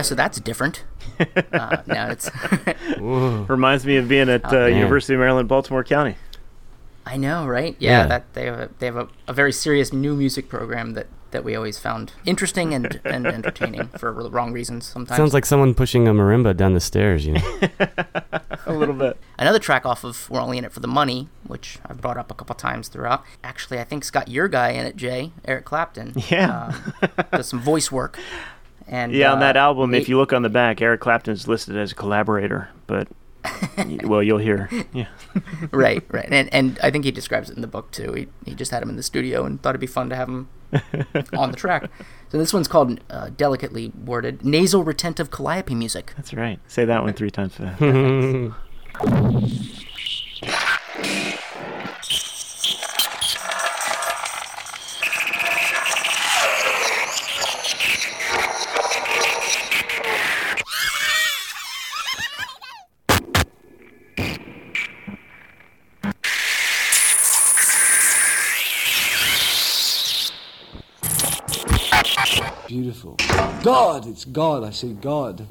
So 0.07 0.15
that's 0.15 0.41
different. 0.41 0.85
uh, 1.53 1.83
no, 1.87 2.09
it's. 2.09 2.31
Reminds 2.99 3.85
me 3.87 3.97
of 3.97 4.09
being 4.09 4.29
at 4.29 4.53
uh. 4.53 4.67
University 4.67 5.15
of 5.15 5.21
Maryland, 5.21 5.49
Baltimore 5.49 5.85
County. 5.85 6.17
I 7.05 7.17
know, 7.17 7.47
right? 7.47 7.77
Yeah, 7.79 8.03
Yeah. 8.03 8.07
that 8.09 8.35
they 8.35 8.47
have 8.47 8.59
a, 8.59 8.71
they 8.79 8.87
have 8.87 8.97
a, 8.97 9.09
a 9.29 9.33
very 9.33 9.53
serious 9.53 9.93
new 9.93 10.17
music 10.17 10.49
program 10.49 10.95
that, 10.95 11.07
that 11.31 11.45
we 11.45 11.55
always 11.55 11.79
found 11.79 12.13
interesting 12.25 12.75
and, 12.75 13.01
and 13.05 13.27
entertaining 13.39 13.87
for 13.97 14.09
r- 14.13 14.29
wrong 14.29 14.53
reasons 14.53 14.87
sometimes. 14.87 15.17
Sounds 15.17 15.33
like 15.33 15.47
someone 15.47 15.73
pushing 15.73 16.09
a 16.09 16.13
marimba 16.13 16.57
down 16.57 16.75
the 16.75 16.81
stairs. 16.81 17.25
You 17.25 17.35
know. 17.35 17.61
A 18.67 18.73
little 18.73 18.95
bit. 18.95 19.17
Another 19.39 19.61
track 19.61 19.87
off 19.87 20.03
of 20.03 20.29
We're 20.29 20.41
Only 20.41 20.59
in 20.59 20.65
It 20.65 20.73
for 20.73 20.81
the 20.81 20.89
Money, 20.89 21.29
which 21.47 21.79
I've 21.87 22.01
brought 22.01 22.17
up 22.17 22.33
a 22.33 22.35
couple 22.35 22.57
times 22.57 22.89
throughout. 22.89 23.25
Actually, 23.45 23.79
I 23.79 23.85
think 23.85 24.03
it's 24.03 24.11
got 24.11 24.27
your 24.27 24.49
guy 24.49 24.71
in 24.71 24.85
it, 24.85 24.97
Jay, 24.97 25.31
Eric 25.45 25.65
Clapton. 25.65 26.15
Yeah. 26.29 26.73
Um, 27.03 27.11
does 27.31 27.47
some 27.47 27.61
voice 27.61 27.93
work. 27.93 28.19
And 28.89 29.13
Yeah, 29.13 29.33
on 29.33 29.39
uh, 29.39 29.41
that 29.41 29.57
album, 29.57 29.95
if 29.95 30.09
you 30.09 30.17
look 30.17 30.33
on 30.33 30.43
the 30.43 30.49
back, 30.49 30.81
Eric 30.81 31.01
Clapton 31.01 31.35
is 31.35 31.49
listed 31.49 31.77
as 31.77 31.93
a 31.93 31.95
collaborator, 31.95 32.69
but 32.87 33.09
well, 34.05 34.23
you'll 34.23 34.39
hear. 34.39 34.69
Yeah. 34.93 35.07
right, 35.71 36.05
right, 36.11 36.29
and 36.31 36.53
and 36.53 36.79
I 36.83 36.91
think 36.91 37.05
he 37.05 37.11
describes 37.11 37.51
it 37.51 37.57
in 37.57 37.63
the 37.63 37.69
book 37.69 37.91
too. 37.91 38.13
He 38.13 38.29
he 38.45 38.55
just 38.55 38.71
had 38.71 38.83
him 38.83 38.89
in 38.89 38.97
the 38.97 39.03
studio 39.03 39.45
and 39.45 39.61
thought 39.63 39.71
it'd 39.71 39.81
be 39.81 39.87
fun 39.87 40.09
to 40.11 40.17
have 40.17 40.29
him 40.29 40.49
on 41.37 41.51
the 41.51 41.57
track. 41.57 41.91
So 42.31 42.39
this 42.39 42.53
one's 42.53 42.69
called 42.69 43.01
uh, 43.11 43.31
delicately 43.37 43.93
worded 44.05 44.45
nasal 44.45 44.85
retentive 44.85 45.31
calliope 45.31 45.75
music. 45.75 46.13
That's 46.17 46.35
right. 46.35 46.59
Say 46.67 46.85
that 46.85 47.03
one 47.03 47.13
three 47.15 47.31
times 47.31 47.59
God, 73.67 74.07
it's 74.07 74.25
God. 74.25 74.63
I 74.63 74.71
say 74.71 74.93
God. 74.93 75.45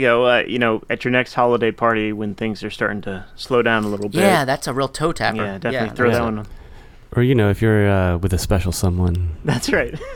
You 0.00 0.06
go. 0.06 0.26
Uh, 0.26 0.42
you 0.46 0.58
know, 0.58 0.82
at 0.88 1.04
your 1.04 1.12
next 1.12 1.34
holiday 1.34 1.70
party 1.70 2.12
when 2.12 2.34
things 2.34 2.62
are 2.64 2.70
starting 2.70 3.00
to 3.02 3.26
slow 3.36 3.62
down 3.62 3.84
a 3.84 3.88
little 3.88 4.08
bit. 4.08 4.20
Yeah, 4.20 4.44
that's 4.44 4.66
a 4.66 4.72
real 4.72 4.88
toe 4.88 5.12
tapper. 5.12 5.36
Yeah, 5.44 5.58
definitely 5.58 5.96
throw 5.96 6.10
that 6.10 6.20
a- 6.20 6.24
one 6.24 6.38
on. 6.40 6.46
or 7.16 7.22
you 7.22 7.34
know, 7.34 7.50
if 7.50 7.60
you're 7.62 7.88
uh, 7.88 8.18
with 8.18 8.32
a 8.32 8.38
special 8.38 8.72
someone. 8.72 9.36
That's 9.44 9.70
right. 9.72 9.94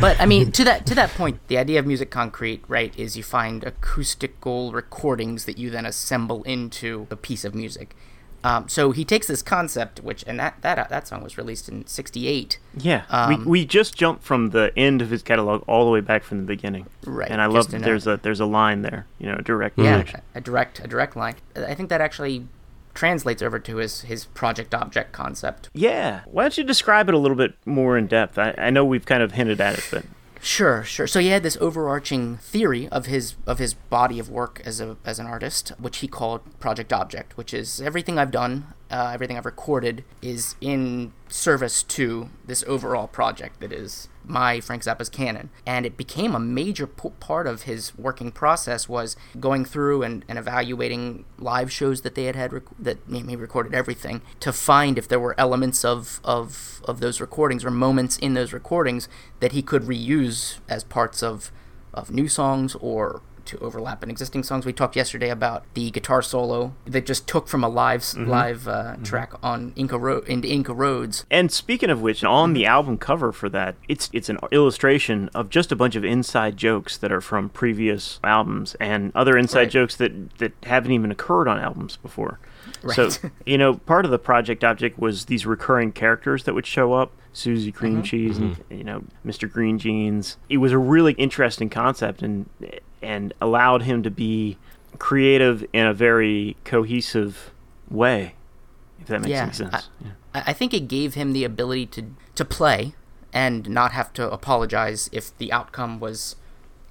But 0.00 0.20
I 0.20 0.26
mean, 0.26 0.52
to 0.52 0.64
that 0.64 0.86
to 0.86 0.94
that 0.94 1.10
point, 1.10 1.40
the 1.48 1.58
idea 1.58 1.78
of 1.80 1.86
music 1.86 2.10
concrete, 2.10 2.62
right, 2.68 2.92
is 2.98 3.16
you 3.16 3.22
find 3.22 3.64
acoustical 3.64 4.72
recordings 4.72 5.44
that 5.46 5.58
you 5.58 5.70
then 5.70 5.84
assemble 5.86 6.42
into 6.44 7.06
a 7.10 7.16
piece 7.16 7.44
of 7.44 7.54
music. 7.54 7.94
Um, 8.42 8.68
so 8.68 8.90
he 8.92 9.04
takes 9.04 9.26
this 9.26 9.42
concept, 9.42 10.00
which 10.00 10.24
and 10.26 10.38
that 10.40 10.56
that 10.62 10.88
that 10.88 11.06
song 11.06 11.22
was 11.22 11.36
released 11.36 11.68
in 11.68 11.86
'68. 11.86 12.58
Yeah, 12.78 13.02
Um, 13.10 13.44
we, 13.44 13.50
we 13.50 13.64
just 13.66 13.94
jumped 13.96 14.22
from 14.24 14.50
the 14.50 14.72
end 14.76 15.02
of 15.02 15.10
his 15.10 15.22
catalog 15.22 15.62
all 15.66 15.84
the 15.84 15.90
way 15.90 16.00
back 16.00 16.22
from 16.22 16.38
the 16.38 16.44
beginning. 16.46 16.86
Right, 17.04 17.30
And 17.30 17.40
I 17.40 17.46
love 17.46 17.56
just 17.56 17.70
that 17.70 17.76
in 17.76 17.82
a- 17.82 17.86
there's 17.86 18.06
a 18.06 18.16
there's 18.22 18.40
a 18.40 18.46
line 18.46 18.82
there, 18.82 19.06
you 19.18 19.26
know, 19.26 19.36
a 19.38 19.42
direct 19.42 19.78
Yeah, 19.78 19.92
connection. 19.92 20.20
a, 20.34 20.38
a 20.38 20.40
direct 20.40 20.80
a 20.80 20.86
direct 20.88 21.16
line. 21.16 21.34
I 21.54 21.74
think 21.74 21.88
that 21.90 22.00
actually 22.00 22.46
translates 22.94 23.40
over 23.42 23.58
to 23.58 23.76
his 23.76 24.00
his 24.02 24.24
project 24.26 24.74
object 24.74 25.12
concept. 25.12 25.68
Yeah. 25.74 26.20
Why 26.26 26.42
don't 26.44 26.56
you 26.58 26.64
describe 26.64 27.08
it 27.08 27.14
a 27.14 27.18
little 27.18 27.36
bit 27.36 27.54
more 27.66 27.96
in 27.98 28.06
depth? 28.06 28.38
I, 28.38 28.54
I 28.58 28.70
know 28.70 28.84
we've 28.84 29.06
kind 29.06 29.22
of 29.22 29.32
hinted 29.32 29.60
at 29.60 29.78
it, 29.78 29.86
but 29.90 30.04
Sure, 30.42 30.82
sure. 30.84 31.06
So 31.06 31.20
he 31.20 31.28
had 31.28 31.42
this 31.42 31.58
overarching 31.60 32.38
theory 32.38 32.88
of 32.88 33.06
his 33.06 33.34
of 33.46 33.58
his 33.58 33.74
body 33.74 34.18
of 34.18 34.30
work 34.30 34.62
as 34.64 34.80
a 34.80 34.96
as 35.04 35.18
an 35.18 35.26
artist, 35.26 35.72
which 35.78 35.98
he 35.98 36.08
called 36.08 36.40
Project 36.58 36.92
Object, 36.92 37.36
which 37.36 37.52
is 37.52 37.80
everything 37.80 38.18
I've 38.18 38.30
done, 38.30 38.72
uh, 38.90 39.10
everything 39.14 39.36
I've 39.36 39.46
recorded 39.46 40.04
is 40.20 40.56
in 40.60 41.12
service 41.28 41.82
to 41.84 42.28
this 42.44 42.64
overall 42.66 43.06
project 43.06 43.60
that 43.60 43.72
is 43.72 44.08
my 44.24 44.60
Frank 44.60 44.82
Zappa's 44.82 45.08
canon. 45.08 45.50
And 45.64 45.86
it 45.86 45.96
became 45.96 46.34
a 46.34 46.40
major 46.40 46.86
part 46.86 47.46
of 47.46 47.62
his 47.62 47.96
working 47.96 48.32
process 48.32 48.88
was 48.88 49.16
going 49.38 49.64
through 49.64 50.02
and, 50.02 50.24
and 50.28 50.38
evaluating 50.38 51.24
live 51.38 51.70
shows 51.72 52.02
that 52.02 52.14
they 52.14 52.24
had 52.24 52.36
had 52.36 52.52
rec- 52.52 52.64
that 52.78 52.98
he 53.08 53.36
recorded 53.36 53.74
everything 53.74 54.22
to 54.40 54.52
find 54.52 54.98
if 54.98 55.08
there 55.08 55.20
were 55.20 55.34
elements 55.38 55.84
of 55.84 56.20
of 56.24 56.82
of 56.84 57.00
those 57.00 57.20
recordings 57.20 57.64
or 57.64 57.70
moments 57.70 58.18
in 58.18 58.34
those 58.34 58.52
recordings 58.52 59.08
that 59.40 59.52
he 59.52 59.62
could 59.62 59.82
reuse 59.82 60.58
as 60.68 60.84
parts 60.84 61.22
of 61.22 61.50
of 61.92 62.10
new 62.10 62.28
songs 62.28 62.76
or 62.76 63.22
to 63.46 63.58
overlap 63.58 64.02
in 64.02 64.10
existing 64.10 64.42
songs. 64.42 64.66
We 64.66 64.72
talked 64.72 64.96
yesterday 64.96 65.30
about 65.30 65.64
the 65.74 65.90
guitar 65.90 66.22
solo 66.22 66.74
that 66.84 67.06
just 67.06 67.26
took 67.26 67.48
from 67.48 67.64
a 67.64 67.68
live 67.68 68.00
mm-hmm. 68.02 68.28
live 68.28 68.68
uh, 68.68 68.92
mm-hmm. 68.92 69.02
track 69.02 69.32
on 69.42 69.72
Inca 69.76 69.98
Road 69.98 70.26
into 70.28 70.48
Inca 70.48 70.74
Roads. 70.74 71.24
And 71.30 71.50
speaking 71.50 71.90
of 71.90 72.00
which, 72.00 72.24
on 72.24 72.52
the 72.52 72.66
album 72.66 72.98
cover 72.98 73.32
for 73.32 73.48
that, 73.50 73.76
it's 73.88 74.10
it's 74.12 74.28
an 74.28 74.38
illustration 74.52 75.30
of 75.34 75.50
just 75.50 75.72
a 75.72 75.76
bunch 75.76 75.96
of 75.96 76.04
inside 76.04 76.56
jokes 76.56 76.96
that 76.98 77.12
are 77.12 77.20
from 77.20 77.48
previous 77.48 78.20
albums 78.24 78.76
and 78.80 79.12
other 79.14 79.36
inside 79.36 79.60
Right. 79.60 79.70
jokes 79.70 79.96
that 79.96 80.38
that 80.38 80.52
haven't 80.62 80.92
even 80.92 81.10
occurred 81.10 81.48
on 81.48 81.58
albums 81.58 81.96
before. 81.96 82.38
So 82.94 83.10
you 83.46 83.58
know, 83.58 83.74
part 83.74 84.04
of 84.04 84.10
the 84.10 84.18
project 84.18 84.64
object 84.64 84.98
was 84.98 85.26
these 85.26 85.46
recurring 85.46 85.92
characters 85.92 86.44
that 86.44 86.54
would 86.54 86.66
show 86.66 86.92
up. 86.92 87.12
Suzy 87.32 87.70
Cream 87.70 87.94
mm-hmm. 87.94 88.02
Cheese 88.02 88.38
and 88.38 88.56
you 88.68 88.82
know 88.82 89.04
Mr. 89.24 89.50
Green 89.50 89.78
Jeans. 89.78 90.36
It 90.48 90.56
was 90.56 90.72
a 90.72 90.78
really 90.78 91.12
interesting 91.12 91.70
concept 91.70 92.22
and 92.22 92.48
and 93.02 93.32
allowed 93.40 93.82
him 93.82 94.02
to 94.02 94.10
be 94.10 94.58
creative 94.98 95.64
in 95.72 95.86
a 95.86 95.94
very 95.94 96.56
cohesive 96.64 97.52
way. 97.88 98.34
If 99.00 99.06
that 99.08 99.20
makes 99.20 99.30
Yeah, 99.30 99.42
any 99.44 99.52
sense. 99.52 99.74
I- 99.74 99.82
yeah. 100.04 100.10
I 100.32 100.52
think 100.52 100.72
it 100.72 100.86
gave 100.86 101.14
him 101.14 101.32
the 101.32 101.44
ability 101.44 101.86
to 101.86 102.04
to 102.36 102.44
play 102.44 102.94
and 103.32 103.68
not 103.68 103.92
have 103.92 104.12
to 104.14 104.30
apologize 104.30 105.08
if 105.12 105.36
the 105.38 105.52
outcome 105.52 105.98
was 106.00 106.36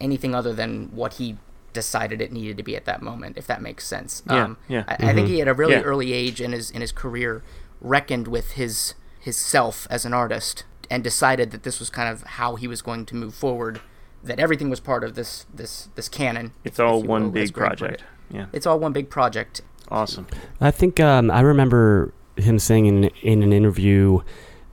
anything 0.01 0.35
other 0.35 0.53
than 0.53 0.89
what 0.93 1.13
he 1.13 1.37
decided 1.73 2.21
it 2.21 2.31
needed 2.31 2.57
to 2.57 2.63
be 2.63 2.75
at 2.75 2.85
that 2.85 3.01
moment. 3.01 3.37
If 3.37 3.47
that 3.47 3.61
makes 3.61 3.85
sense. 3.85 4.23
Yeah, 4.27 4.43
um, 4.43 4.57
yeah. 4.67 4.83
I, 4.87 4.93
I 4.93 4.97
think 5.13 5.27
mm-hmm. 5.27 5.35
he 5.35 5.41
at 5.41 5.47
a 5.47 5.53
really 5.53 5.73
Yeah. 5.73 5.81
early 5.81 6.13
age 6.13 6.41
in 6.41 6.51
his 6.51 6.71
in 6.71 6.81
his 6.81 6.91
career 6.91 7.43
reckoned 7.79 8.27
with 8.27 8.51
his 8.51 8.95
his 9.19 9.37
self 9.37 9.87
as 9.89 10.05
an 10.05 10.13
artist 10.13 10.63
and 10.89 11.03
decided 11.03 11.51
that 11.51 11.63
this 11.63 11.79
was 11.79 11.89
kind 11.89 12.09
of 12.09 12.23
how 12.23 12.55
he 12.55 12.67
was 12.67 12.81
going 12.81 13.05
to 13.05 13.15
move 13.15 13.35
forward. 13.35 13.79
That 14.23 14.39
everything 14.39 14.69
was 14.69 14.79
part 14.79 15.03
of 15.03 15.15
this 15.15 15.45
this 15.53 15.89
this 15.95 16.09
canon. 16.09 16.51
It's 16.63 16.79
if- 16.79 16.85
all 16.85 17.01
if 17.01 17.05
one 17.07 17.23
will, 17.23 17.29
big 17.31 17.53
project. 17.53 18.01
it. 18.01 18.35
Yeah. 18.35 18.45
It's 18.53 18.65
all 18.67 18.79
one 18.79 18.91
big 18.93 19.09
project. 19.09 19.61
Awesome. 19.89 20.27
I 20.61 20.71
think 20.71 20.99
um, 20.99 21.31
I 21.31 21.39
remember 21.41 22.13
him 22.35 22.59
saying 22.59 22.85
in 22.85 23.05
in 23.21 23.43
an 23.43 23.53
interview 23.53 24.19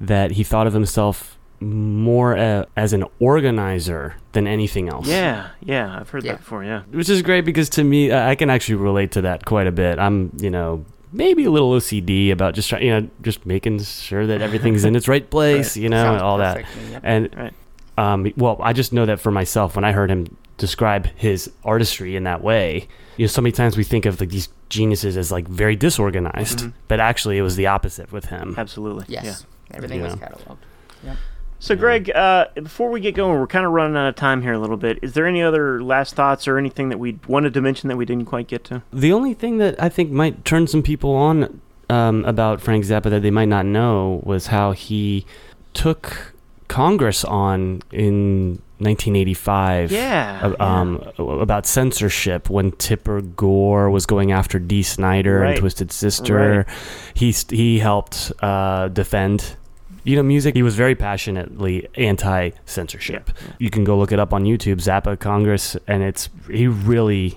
that 0.01 0.33
he 0.33 0.45
thought 0.45 0.67
of 0.67 0.73
himself 0.75 1.39
more 1.61 2.37
uh, 2.37 2.65
as 2.77 2.93
an 2.93 3.03
organizer 3.19 4.17
than 4.33 4.47
anything 4.47 4.89
else. 4.91 5.07
Yeah, 5.07 5.49
yeah, 5.63 5.99
I've 5.99 6.11
heard 6.11 6.25
Yeah. 6.25 6.33
that 6.33 6.39
before. 6.41 6.65
Yeah, 6.65 6.83
which 6.91 7.09
is 7.09 7.23
great 7.23 7.45
because 7.47 7.69
to 7.71 7.85
me, 7.85 8.13
I 8.13 8.31
I 8.33 8.35
can 8.35 8.51
actually 8.51 8.75
relate 8.77 9.13
to 9.13 9.23
that 9.23 9.45
quite 9.47 9.67
a 9.67 9.73
bit. 9.73 9.99
I'm, 9.99 10.33
you 10.39 10.51
know, 10.51 10.85
maybe 11.13 11.45
a 11.45 11.51
little 11.51 11.71
OCD 11.73 12.31
about 12.31 12.55
just 12.55 12.69
trying, 12.69 12.85
you 12.85 12.91
know, 13.01 13.09
just 13.23 13.47
making 13.47 13.79
sure 13.83 14.27
that 14.27 14.43
everything's 14.43 14.85
in 14.85 14.95
its 14.97 15.09
right 15.09 15.29
place, 15.37 15.77
you 15.79 15.89
know, 15.89 16.03
Sounds 16.03 16.15
and 16.17 16.23
all 16.23 16.39
that. 16.39 16.57
perfect 16.57 16.75
to 16.75 16.91
yep. 16.93 17.01
And 17.05 17.35
Right. 17.37 17.55
Um, 17.99 18.33
well, 18.37 18.59
I 18.63 18.73
just 18.73 18.93
know 18.93 19.07
that 19.07 19.21
for 19.21 19.31
myself 19.31 19.75
when 19.77 19.85
I 19.85 19.93
heard 19.93 20.11
him 20.11 20.37
describe 20.59 21.07
his 21.17 21.51
artistry 21.65 22.17
in 22.17 22.25
that 22.25 22.43
way. 22.43 22.89
You 23.17 23.25
know, 23.25 23.29
so 23.29 23.43
many 23.43 23.53
times 23.53 23.77
we 23.77 23.85
think 23.85 24.07
of 24.07 24.21
like 24.21 24.31
these 24.31 24.49
geniuses 24.69 25.17
as 25.17 25.31
like 25.31 25.47
very 25.49 25.77
disorganized, 25.77 26.67
but 26.89 26.99
actually 27.01 27.39
it 27.39 27.43
was 27.43 27.57
the 27.57 27.67
opposite 27.67 28.11
with 28.13 28.27
him. 28.27 28.55
absolutely. 28.59 29.05
Yes, 29.09 29.25
Yeah. 29.71 29.77
everything 29.77 30.03
was 30.03 30.17
Yeah. 30.21 30.29
cataloged. 30.29 31.17
So, 31.59 31.75
Greg, 31.75 32.11
uh, 32.15 32.47
before 32.55 32.91
we 32.91 33.01
get 33.01 33.15
going, 33.15 33.39
we're 33.41 33.47
kind 33.47 33.65
of 33.65 33.73
running 33.73 33.97
out 33.97 34.07
of 34.07 34.15
time 34.15 34.43
here 34.43 34.53
a 34.53 34.59
little 34.59 34.77
bit. 34.77 34.99
Is 35.01 35.15
there 35.15 35.27
any 35.27 35.43
other 35.43 35.83
last 35.83 36.15
thoughts 36.15 36.47
or 36.47 36.59
anything 36.59 36.91
that 36.91 36.99
we 36.99 37.19
wanted 37.27 37.55
to 37.55 37.63
mention 37.63 37.89
that 37.89 37.97
we 37.97 38.05
didn't 38.05 38.27
quite 38.27 38.47
get 38.47 38.63
to? 38.65 38.83
The 38.93 39.11
only 39.13 39.33
thing 39.33 39.57
that 39.59 39.83
I 39.83 39.89
think 39.89 40.11
might 40.11 40.45
turn 40.45 40.67
some 40.67 40.83
people 40.83 41.15
on 41.15 41.61
um, 41.89 42.25
about 42.27 42.61
Frank 42.61 42.85
Zappa 42.85 43.05
that 43.05 43.23
they 43.23 43.31
might 43.31 43.49
not 43.49 43.65
know 43.65 44.21
was 44.23 44.49
how 44.49 44.73
he 44.73 45.25
took 45.73 46.35
Congress 46.69 47.25
on 47.25 47.83
in 47.93 48.61
1985. 48.79 49.91
Yeah, 49.93 50.53
Um, 50.61 51.01
about 51.19 51.67
censorship 51.67 52.51
when 52.51 52.73
Tipper 52.73 53.21
Gore 53.23 53.89
was 53.91 54.05
going 54.07 54.33
after 54.33 54.59
Dee 54.59 54.83
Snider 54.83 55.41
Right. 55.41 55.51
and 55.51 55.59
Twisted 55.61 55.91
Sister. 55.93 56.67
He 57.15 57.35
he 57.51 57.79
helped 57.79 58.33
uh, 58.43 58.89
defend. 58.89 59.57
You 60.05 60.15
know, 60.15 60.23
music. 60.23 60.55
He 60.55 60.63
was 60.63 60.77
very 60.77 60.95
passionately 60.95 61.89
anti-censorship. 61.97 63.31
Yeah, 63.35 63.53
You 63.59 63.71
can 63.71 63.83
go 63.83 63.99
look 63.99 64.13
it 64.13 64.21
up 64.21 64.33
on 64.33 64.45
YouTube, 64.45 64.77
Zappa 64.77 65.19
Congress, 65.19 65.77
and 65.89 66.03
it's 66.03 66.29
he 66.51 66.69
really 66.69 67.37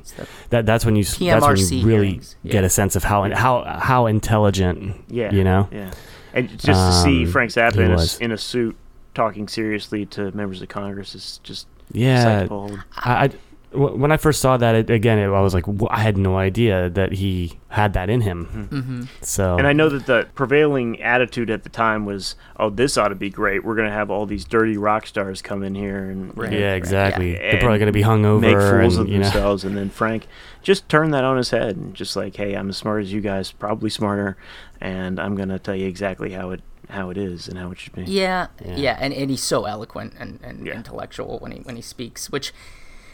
that 0.50 0.66
that's 0.68 0.86
when 0.86 0.96
you 0.96 1.02
s- 1.02 1.18
that's 1.18 1.46
when 1.46 1.58
you 1.58 1.86
really 1.86 2.08
hearings, 2.10 2.36
get 2.46 2.64
a 2.64 2.70
sense 2.70 2.96
of 2.96 3.04
how 3.04 3.28
how 3.34 3.64
how 3.82 4.06
intelligent 4.06 4.96
Yeah. 5.08 5.32
you 5.34 5.44
know 5.44 5.68
Yeah. 5.72 5.92
And 6.34 6.48
just 6.50 6.64
to 6.68 6.92
see 7.04 7.26
Um, 7.26 7.32
Frank 7.32 7.50
Zappa 7.52 7.78
in 7.78 7.92
a, 7.92 8.24
in 8.26 8.32
a 8.32 8.38
suit 8.38 8.76
talking 9.20 9.48
seriously 9.48 10.06
to 10.16 10.32
members 10.32 10.62
of 10.62 10.68
Congress 10.70 11.14
is 11.16 11.40
just 11.44 11.68
yeah 11.92 12.24
sight 12.24 12.42
to 12.44 12.48
behold. 12.48 12.80
I, 12.98 13.12
I- 13.26 13.30
w- 13.74 13.96
when 14.02 14.12
I 14.12 14.18
first 14.18 14.40
saw 14.42 14.58
that 14.58 14.74
it, 14.76 14.90
again 14.90 15.18
it, 15.20 15.26
I 15.28 15.42
was 15.42 15.54
like 15.54 15.68
"Wha- 15.68 15.90
I 15.92 16.00
had 16.08 16.18
no 16.18 16.38
idea 16.38 16.90
that 17.00 17.12
he 17.22 17.60
had 17.68 17.94
that 17.94 18.10
in 18.10 18.22
him 18.22 18.40
Mm-hmm. 18.72 19.02
so 19.22 19.58
And 19.60 19.68
I 19.68 19.74
know 19.74 19.90
that 19.90 20.06
the 20.08 20.28
prevailing 20.42 20.90
attitude 21.04 21.50
at 21.52 21.62
the 21.64 21.70
time 21.70 22.02
was, 22.06 22.36
"Oh, 22.58 22.70
this 22.72 22.98
ought 22.98 23.10
to 23.10 23.16
be 23.28 23.30
great. 23.30 23.64
We're 23.64 23.76
going 23.76 23.88
to 23.94 23.94
have 24.02 24.10
all 24.10 24.26
these 24.26 24.46
dirty 24.46 24.78
rock 24.78 25.06
stars 25.06 25.42
come 25.44 25.62
in 25.64 25.76
here 25.76 26.04
and 26.12 26.22
you 26.38 26.44
know, 26.50 26.58
yeah 26.64 26.74
exactly 26.76 27.34
Yeah. 27.34 27.52
they're 27.52 27.60
probably 27.66 27.80
going 27.84 27.94
to 27.94 28.00
be 28.02 28.08
hungover 28.12 28.42
make 28.42 28.58
fools 28.58 28.98
and, 28.98 29.06
of 29.08 29.12
you 29.14 29.20
know 29.20 29.24
themselves." 29.26 29.64
And 29.66 29.76
then 29.78 29.90
Frank 29.90 30.22
just 30.64 30.88
turned 30.90 31.14
that 31.14 31.24
on 31.24 31.38
his 31.38 31.52
head 31.52 31.76
and 31.78 31.94
just 31.94 32.16
like, 32.16 32.34
"Hey, 32.42 32.56
I'm 32.58 32.70
as 32.70 32.78
smart 32.78 33.04
as 33.04 33.12
you 33.14 33.22
guys, 33.22 33.52
probably 33.52 33.90
smarter, 33.92 34.36
and 34.82 35.20
I'm 35.20 35.36
going 35.36 35.50
to 35.50 35.60
tell 35.60 35.76
you 35.76 35.88
exactly 35.88 36.32
how 36.32 36.50
it 36.56 36.62
how 36.90 37.10
it 37.10 37.18
is 37.18 37.48
and 37.48 37.58
how 37.58 37.72
it 37.72 37.80
should 37.80 37.94
be." 37.94 38.04
Yeah, 38.04 38.48
Yeah. 38.66 38.76
yeah, 38.76 38.98
and, 39.00 39.14
and 39.14 39.30
he's 39.30 39.44
so 39.44 39.66
eloquent 39.66 40.14
and, 40.20 40.40
and 40.44 40.66
Yeah. 40.66 40.74
intellectual 40.76 41.40
when 41.40 41.52
he 41.52 41.60
when 41.60 41.76
he 41.76 41.82
speaks, 41.82 42.30
which, 42.30 42.54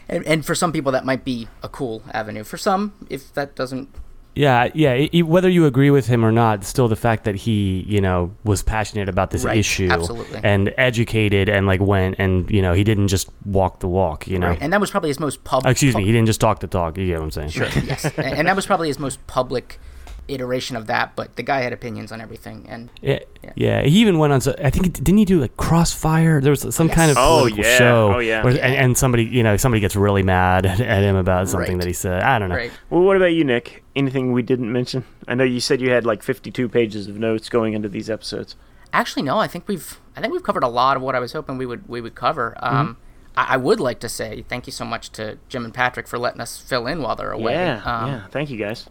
and, 0.08 0.24
and 0.26 0.44
for 0.46 0.54
some 0.54 0.72
people 0.72 0.92
that 0.92 1.04
might 1.04 1.24
be 1.24 1.48
a 1.62 1.68
cool 1.68 2.02
avenue. 2.12 2.44
For 2.44 2.56
some, 2.56 2.92
if 3.10 3.32
that 3.34 3.54
doesn't, 3.54 3.88
yeah 4.34 4.68
yeah 4.74 4.92
i- 4.92 5.08
i- 5.14 5.22
whether 5.22 5.48
you 5.48 5.64
agree 5.64 5.90
with 5.90 6.08
him 6.08 6.22
or 6.22 6.30
not 6.30 6.62
still 6.62 6.88
the 6.88 6.94
fact 6.96 7.24
that 7.24 7.34
he 7.34 7.82
you 7.88 8.02
know 8.02 8.30
was 8.44 8.62
passionate 8.62 9.08
about 9.08 9.30
this 9.30 9.44
Right, 9.44 9.56
issue 9.56 9.88
absolutely. 9.90 10.40
and 10.44 10.74
educated 10.76 11.48
and 11.48 11.66
like 11.66 11.80
went 11.80 12.16
and 12.18 12.50
you 12.50 12.60
know 12.60 12.74
he 12.74 12.84
didn't 12.84 13.08
just 13.08 13.30
walk 13.46 13.80
the 13.80 13.88
walk 13.88 14.28
you 14.28 14.38
know 14.38 14.48
right, 14.48 14.58
and 14.60 14.74
that 14.74 14.80
was 14.80 14.90
probably 14.90 15.08
his 15.08 15.18
most 15.18 15.38
Oh, 15.38 15.42
public. 15.44 15.70
excuse 15.70 15.96
me 15.96 16.04
he 16.04 16.12
didn't 16.12 16.26
just 16.26 16.38
talk 16.40 16.60
the 16.60 16.66
talk 16.66 16.98
you 16.98 17.06
get 17.06 17.18
what 17.18 17.24
i'm 17.24 17.30
saying 17.30 17.48
Sure, 17.48 17.68
yes, 17.82 18.04
and, 18.04 18.36
and 18.40 18.46
that 18.48 18.54
was 18.56 18.66
probably 18.66 18.88
his 18.88 18.98
most 18.98 19.26
public 19.26 19.80
iteration 20.28 20.76
of 20.76 20.86
that. 20.86 21.14
But 21.16 21.36
the 21.36 21.42
guy 21.42 21.60
had 21.60 21.72
opinions 21.72 22.12
on 22.12 22.20
everything, 22.20 22.66
and 22.68 22.90
Yeah, 23.00 23.20
Yeah. 23.42 23.52
yeah. 23.54 23.82
He 23.82 23.98
even 24.00 24.18
went 24.18 24.32
on. 24.32 24.40
So 24.40 24.54
I 24.62 24.70
think 24.70 24.92
didn't 24.94 25.18
he 25.18 25.24
do 25.24 25.40
like 25.40 25.56
Crossfire? 25.56 26.40
There 26.40 26.50
was 26.50 26.74
some 26.74 26.88
kind 26.88 27.10
of 27.10 27.16
Oh, 27.18 27.38
political 27.40 27.64
yeah. 27.64 27.78
show. 27.78 28.12
Oh, 28.16 28.18
yeah. 28.18 28.42
where- 28.42 28.52
and, 28.54 28.74
and 28.74 28.98
somebody, 28.98 29.24
you 29.24 29.42
know, 29.42 29.56
somebody 29.56 29.80
gets 29.80 29.96
really 29.96 30.22
mad 30.22 30.66
at, 30.66 30.80
at 30.96 31.02
him 31.02 31.16
about 31.16 31.48
something 31.48 31.72
Right. 31.74 31.80
that 31.80 31.86
he 31.86 31.92
said. 31.92 32.22
I 32.22 32.38
don't 32.38 32.48
know. 32.48 32.56
right, 32.56 32.72
Well, 32.90 33.02
what 33.02 33.16
about 33.16 33.32
you, 33.32 33.44
Nick? 33.44 33.84
Anything 33.94 34.32
we 34.32 34.42
didn't 34.42 34.72
mention? 34.72 35.04
I 35.28 35.34
know 35.34 35.44
you 35.44 35.60
said 35.60 35.80
you 35.80 35.90
had 35.90 36.04
like 36.06 36.22
52 36.22 36.68
pages 36.68 37.06
of 37.08 37.18
notes 37.18 37.48
going 37.48 37.72
into 37.74 37.88
these 37.88 38.08
episodes. 38.10 38.56
Actually, 38.92 39.22
no. 39.22 39.38
I 39.38 39.46
think 39.48 39.66
we've 39.68 39.98
I 40.16 40.20
think 40.20 40.32
we've 40.32 40.42
covered 40.42 40.62
a 40.62 40.68
lot 40.68 40.96
of 40.96 41.02
what 41.02 41.14
I 41.14 41.18
was 41.18 41.32
hoping 41.32 41.58
we 41.58 41.66
would 41.66 41.88
we 41.88 42.00
would 42.00 42.14
cover. 42.14 42.56
Mm-hmm. 42.62 42.76
Um, 42.76 42.96
I, 43.36 43.54
I 43.54 43.56
would 43.58 43.80
like 43.80 44.00
to 44.00 44.08
say 44.08 44.44
thank 44.48 44.66
you 44.66 44.72
so 44.72 44.84
much 44.84 45.10
to 45.12 45.38
Jim 45.48 45.64
and 45.64 45.74
Patrick 45.74 46.06
for 46.08 46.18
letting 46.18 46.40
us 46.40 46.56
fill 46.56 46.86
in 46.86 47.02
while 47.02 47.16
they're 47.16 47.32
away. 47.32 47.52
Yeah, 47.52 47.82
Um, 47.84 48.08
yeah. 48.10 48.26
Thank 48.30 48.48
you, 48.50 48.56
guys. 48.56 48.86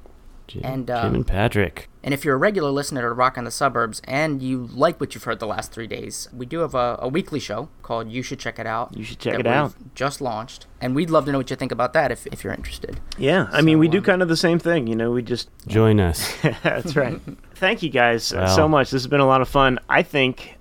Jim, 0.47 0.62
And, 0.63 0.88
Jim 0.88 0.97
um, 0.97 1.15
and 1.15 1.27
Patrick. 1.27 1.89
And 2.03 2.13
if 2.13 2.23
you're 2.23 2.36
a 2.36 2.38
regular 2.38 2.69
listener 2.69 3.01
to 3.01 3.10
Rock 3.10 3.36
in 3.38 3.45
the 3.45 3.51
Suburbs 3.51 4.01
and 4.03 4.41
you 4.41 4.67
like 4.71 4.99
what 4.99 5.15
you've 5.15 5.23
heard 5.23 5.39
the 5.39 5.47
last 5.47 5.71
three 5.71 5.88
days, 5.88 6.29
we 6.31 6.45
do 6.45 6.60
have 6.60 6.75
a, 6.75 6.97
a 7.01 7.08
weekly 7.08 7.39
show 7.39 7.69
called 7.81 8.10
You 8.12 8.21
Should 8.21 8.39
Check 8.39 8.60
It 8.60 8.67
Out. 8.67 8.95
You 8.95 9.03
should 9.03 9.19
check 9.19 9.39
it 9.39 9.47
out. 9.47 9.73
Just 9.95 10.21
launched, 10.21 10.67
and 10.79 10.95
we'd 10.95 11.10
love 11.10 11.25
to 11.25 11.31
know 11.31 11.39
what 11.39 11.49
you 11.49 11.55
think 11.55 11.71
about 11.71 11.93
that 11.93 12.12
if, 12.12 12.27
if 12.27 12.43
you're 12.43 12.53
interested. 12.53 12.99
Yeah, 13.17 13.47
I 13.51 13.62
mean, 13.62 13.79
we 13.79 13.88
do 13.88 13.97
um, 13.97 14.03
kind 14.03 14.21
of 14.21 14.27
the 14.27 14.38
same 14.38 14.60
thing. 14.60 14.86
You 14.88 14.95
know, 14.95 15.12
we 15.12 15.23
just 15.23 15.49
Join 15.67 15.99
us. 15.99 16.31
That's 16.63 16.95
right. 16.95 17.19
Thank 17.55 17.81
you 17.81 17.89
guys 17.89 18.31
uh, 18.34 18.47
so 18.47 18.67
much. 18.67 18.91
This 18.91 19.01
has 19.01 19.08
been 19.08 19.21
a 19.21 19.25
lot 19.27 19.41
of 19.41 19.49
fun. 19.49 19.79
I 19.89 20.03
think. 20.03 20.58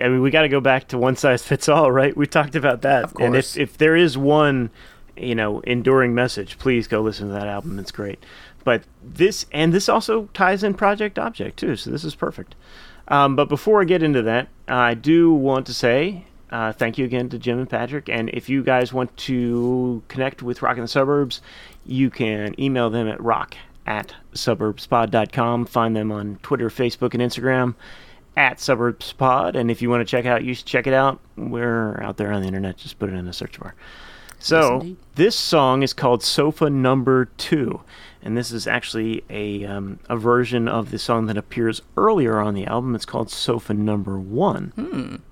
I 0.00 0.08
mean, 0.08 0.22
we 0.22 0.30
got 0.30 0.42
to 0.42 0.48
go 0.48 0.60
back 0.60 0.88
to 0.88 0.98
one 0.98 1.16
size 1.16 1.42
fits 1.44 1.68
all, 1.68 1.92
right? 1.92 2.16
We 2.16 2.26
talked 2.26 2.56
about 2.56 2.80
that. 2.82 3.04
Of 3.04 3.10
And 3.20 3.34
course. 3.34 3.56
if 3.56 3.70
if 3.72 3.78
there 3.78 3.94
is 3.94 4.16
one, 4.16 4.70
you 5.18 5.34
know, 5.34 5.60
enduring 5.60 6.14
message, 6.14 6.58
please 6.58 6.88
go 6.88 7.02
listen 7.02 7.28
to 7.28 7.34
that 7.34 7.46
album. 7.46 7.78
It's 7.78 7.92
great. 7.92 8.24
But 8.64 8.84
this 9.02 9.46
and 9.52 9.72
this 9.72 9.88
also 9.88 10.28
ties 10.34 10.62
in 10.62 10.74
Project 10.74 11.18
Object 11.18 11.58
too, 11.58 11.76
so 11.76 11.90
this 11.90 12.04
is 12.04 12.14
perfect. 12.14 12.54
Um, 13.08 13.34
but 13.34 13.48
before 13.48 13.80
I 13.80 13.84
get 13.84 14.02
into 14.02 14.22
that, 14.22 14.48
I 14.68 14.94
do 14.94 15.32
want 15.32 15.66
to 15.66 15.74
say 15.74 16.24
uh, 16.50 16.72
thank 16.72 16.98
you 16.98 17.04
again 17.04 17.28
to 17.28 17.38
Jim 17.38 17.58
and 17.58 17.70
Patrick. 17.70 18.08
And 18.08 18.28
if 18.30 18.48
you 18.48 18.62
guys 18.62 18.92
want 18.92 19.16
to 19.18 20.02
connect 20.08 20.42
with 20.42 20.62
Rock 20.62 20.76
in 20.76 20.82
the 20.82 20.88
Suburbs, 20.88 21.40
you 21.86 22.10
can 22.10 22.60
email 22.60 22.90
them 22.90 23.08
at 23.08 23.20
rock 23.22 23.54
at 23.86 24.14
suburbspod.com. 24.34 25.66
Find 25.66 25.96
them 25.96 26.10
on 26.10 26.38
Twitter, 26.42 26.68
Facebook, 26.68 27.14
and 27.14 27.22
Instagram 27.22 27.74
at 28.36 28.58
suburbspod. 28.58 29.54
And 29.54 29.70
if 29.70 29.80
you 29.80 29.90
want 29.90 30.00
to 30.00 30.10
check 30.10 30.26
out, 30.26 30.44
you 30.44 30.54
should 30.54 30.66
check 30.66 30.86
it 30.86 30.94
out. 30.94 31.20
We're 31.36 32.00
out 32.02 32.16
there 32.16 32.32
on 32.32 32.42
the 32.42 32.48
internet. 32.48 32.76
Just 32.76 32.98
put 32.98 33.10
it 33.10 33.14
in 33.14 33.26
the 33.26 33.32
search 33.32 33.58
bar. 33.60 33.74
So 34.40 34.80
indeed. 34.80 34.96
this 35.14 35.36
song 35.36 35.82
is 35.82 35.92
called 35.92 36.22
Sofa 36.22 36.70
Number 36.70 37.26
Two, 37.36 37.82
and 38.22 38.36
this 38.36 38.52
is 38.52 38.66
actually 38.66 39.24
a 39.30 39.64
um, 39.64 39.98
a 40.08 40.16
version 40.16 40.68
of 40.68 40.90
the 40.90 40.98
song 40.98 41.26
that 41.26 41.36
appears 41.36 41.82
earlier 41.96 42.38
on 42.38 42.54
the 42.54 42.66
album. 42.66 42.94
It's 42.94 43.06
called 43.06 43.30
Sofa 43.30 43.74
Number 43.74 44.18
One. 44.18 45.22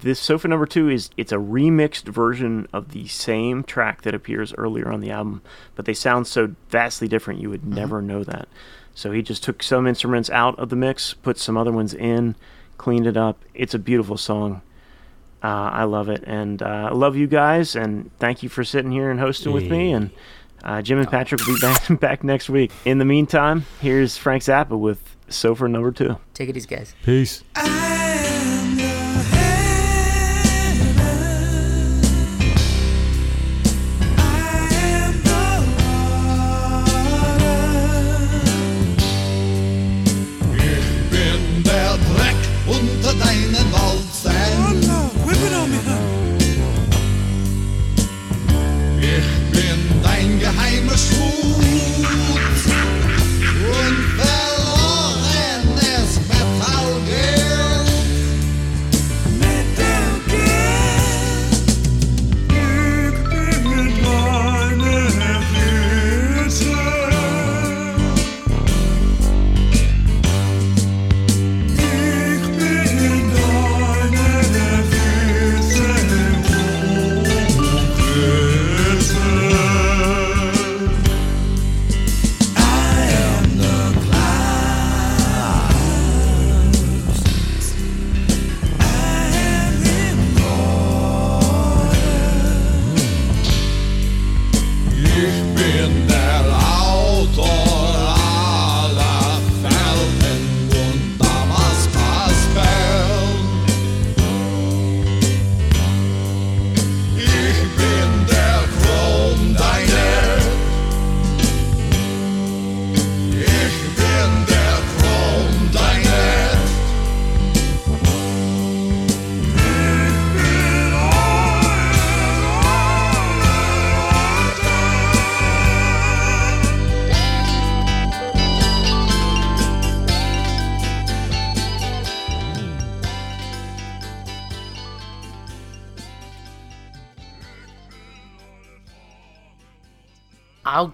this 0.00 0.20
Sofa 0.20 0.48
Number 0.48 0.66
Two 0.66 0.88
is 0.88 1.10
it's 1.16 1.32
a 1.32 1.36
remixed 1.36 2.04
version 2.08 2.68
of 2.72 2.90
the 2.92 3.06
same 3.08 3.64
track 3.64 4.02
that 4.02 4.14
appears 4.14 4.54
earlier 4.54 4.90
on 4.90 5.00
the 5.00 5.10
album, 5.10 5.42
but 5.74 5.86
they 5.86 5.94
sound 5.94 6.26
so 6.26 6.54
vastly 6.68 7.08
different 7.08 7.40
you 7.40 7.50
would 7.50 7.64
never 7.66 8.02
know 8.02 8.22
that. 8.24 8.48
So 8.94 9.12
he 9.12 9.22
just 9.22 9.42
took 9.44 9.62
some 9.62 9.86
instruments 9.86 10.28
out 10.30 10.58
of 10.58 10.70
the 10.70 10.76
mix, 10.76 11.14
put 11.14 11.38
some 11.38 11.56
other 11.56 11.72
ones 11.72 11.94
in, 11.94 12.34
cleaned 12.78 13.06
it 13.06 13.16
up. 13.16 13.44
It's 13.54 13.74
a 13.74 13.78
beautiful 13.78 14.16
song. 14.16 14.60
Uh, 15.40 15.70
I 15.72 15.84
love 15.84 16.08
it, 16.08 16.24
and 16.26 16.60
uh, 16.60 16.88
I 16.90 16.92
love 16.92 17.14
you 17.14 17.28
guys, 17.28 17.76
and 17.76 18.10
thank 18.18 18.42
you 18.42 18.48
for 18.48 18.64
sitting 18.64 18.90
here 18.90 19.08
and 19.08 19.20
hosting 19.20 19.52
with 19.52 19.70
me. 19.70 19.92
And 19.92 20.10
uh, 20.64 20.82
Jim 20.82 20.98
and 20.98 21.08
Patrick 21.08 21.46
will 21.46 21.54
be 21.54 21.60
back 21.62 22.00
back 22.00 22.24
next 22.24 22.48
week. 22.48 22.70
In 22.84 22.98
the 22.98 23.04
meantime, 23.04 23.64
here's 23.80 24.16
Frank 24.16 24.42
Zappa 24.42 24.78
with 24.78 25.16
Sofa 25.28 25.68
Number 25.68 25.92
Two. 25.92 26.18
Take 26.34 26.48
it 26.48 26.56
easy, 26.56 26.68
guys. 26.68 26.94
Peace. 27.02 27.42
Ich 27.56 28.07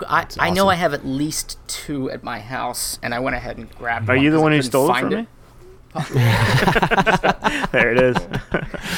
I'll. 0.08 0.26
g- 0.26 0.38
I, 0.40 0.46
I 0.48 0.50
know 0.50 0.68
I 0.68 0.74
have 0.74 0.92
at 0.94 1.04
least 1.06 1.58
two 1.68 2.10
at 2.10 2.22
my 2.22 2.40
house, 2.40 2.98
and 3.02 3.14
I 3.14 3.18
went 3.20 3.36
ahead 3.36 3.56
and 3.58 3.70
grabbed. 3.76 4.08
Are 4.08 4.16
one 4.16 4.24
you 4.24 4.30
the 4.30 4.40
one 4.40 4.52
who 4.52 4.62
stole 4.62 4.86
it 4.86 4.88
find 4.92 5.10
from 5.10 5.20
me? 5.20 5.26
there 7.72 7.92
it 7.92 8.00
is. 8.00 8.16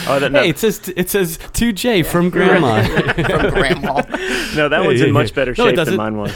oh, 0.09 0.19
that, 0.19 0.31
no, 0.33 0.42
Hey, 0.42 0.49
it 0.49 0.59
says 0.59 0.88
it 0.97 1.11
says 1.11 1.38
to 1.55 1.73
Jay 1.73 2.03
from 2.03 2.31
Grandma. 2.31 2.83
from 3.12 3.51
Grandma. 3.51 4.03
no, 4.55 4.69
that 4.69 4.83
one's 4.85 5.01
Hey, 5.01 5.09
in 5.09 5.12
much 5.12 5.29
hey. 5.31 5.35
better 5.35 5.55
No, 5.59 5.66
shape 5.69 5.77
than 5.85 5.97
mine 5.97 6.16
was. 6.16 6.35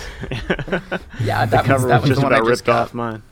Yeah, 1.23 1.47
that 1.47 1.63
was 1.63 1.67
Cover 1.67 1.89
that 1.89 2.03
was 2.03 2.11
was 2.11 2.11
just 2.11 2.21
the 2.21 2.25
one 2.27 2.33
I 2.35 2.39
about 2.39 2.49
just 2.49 2.61
ripped 2.61 2.67
got. 2.67 2.83
off 2.83 2.95
mine. 2.95 3.23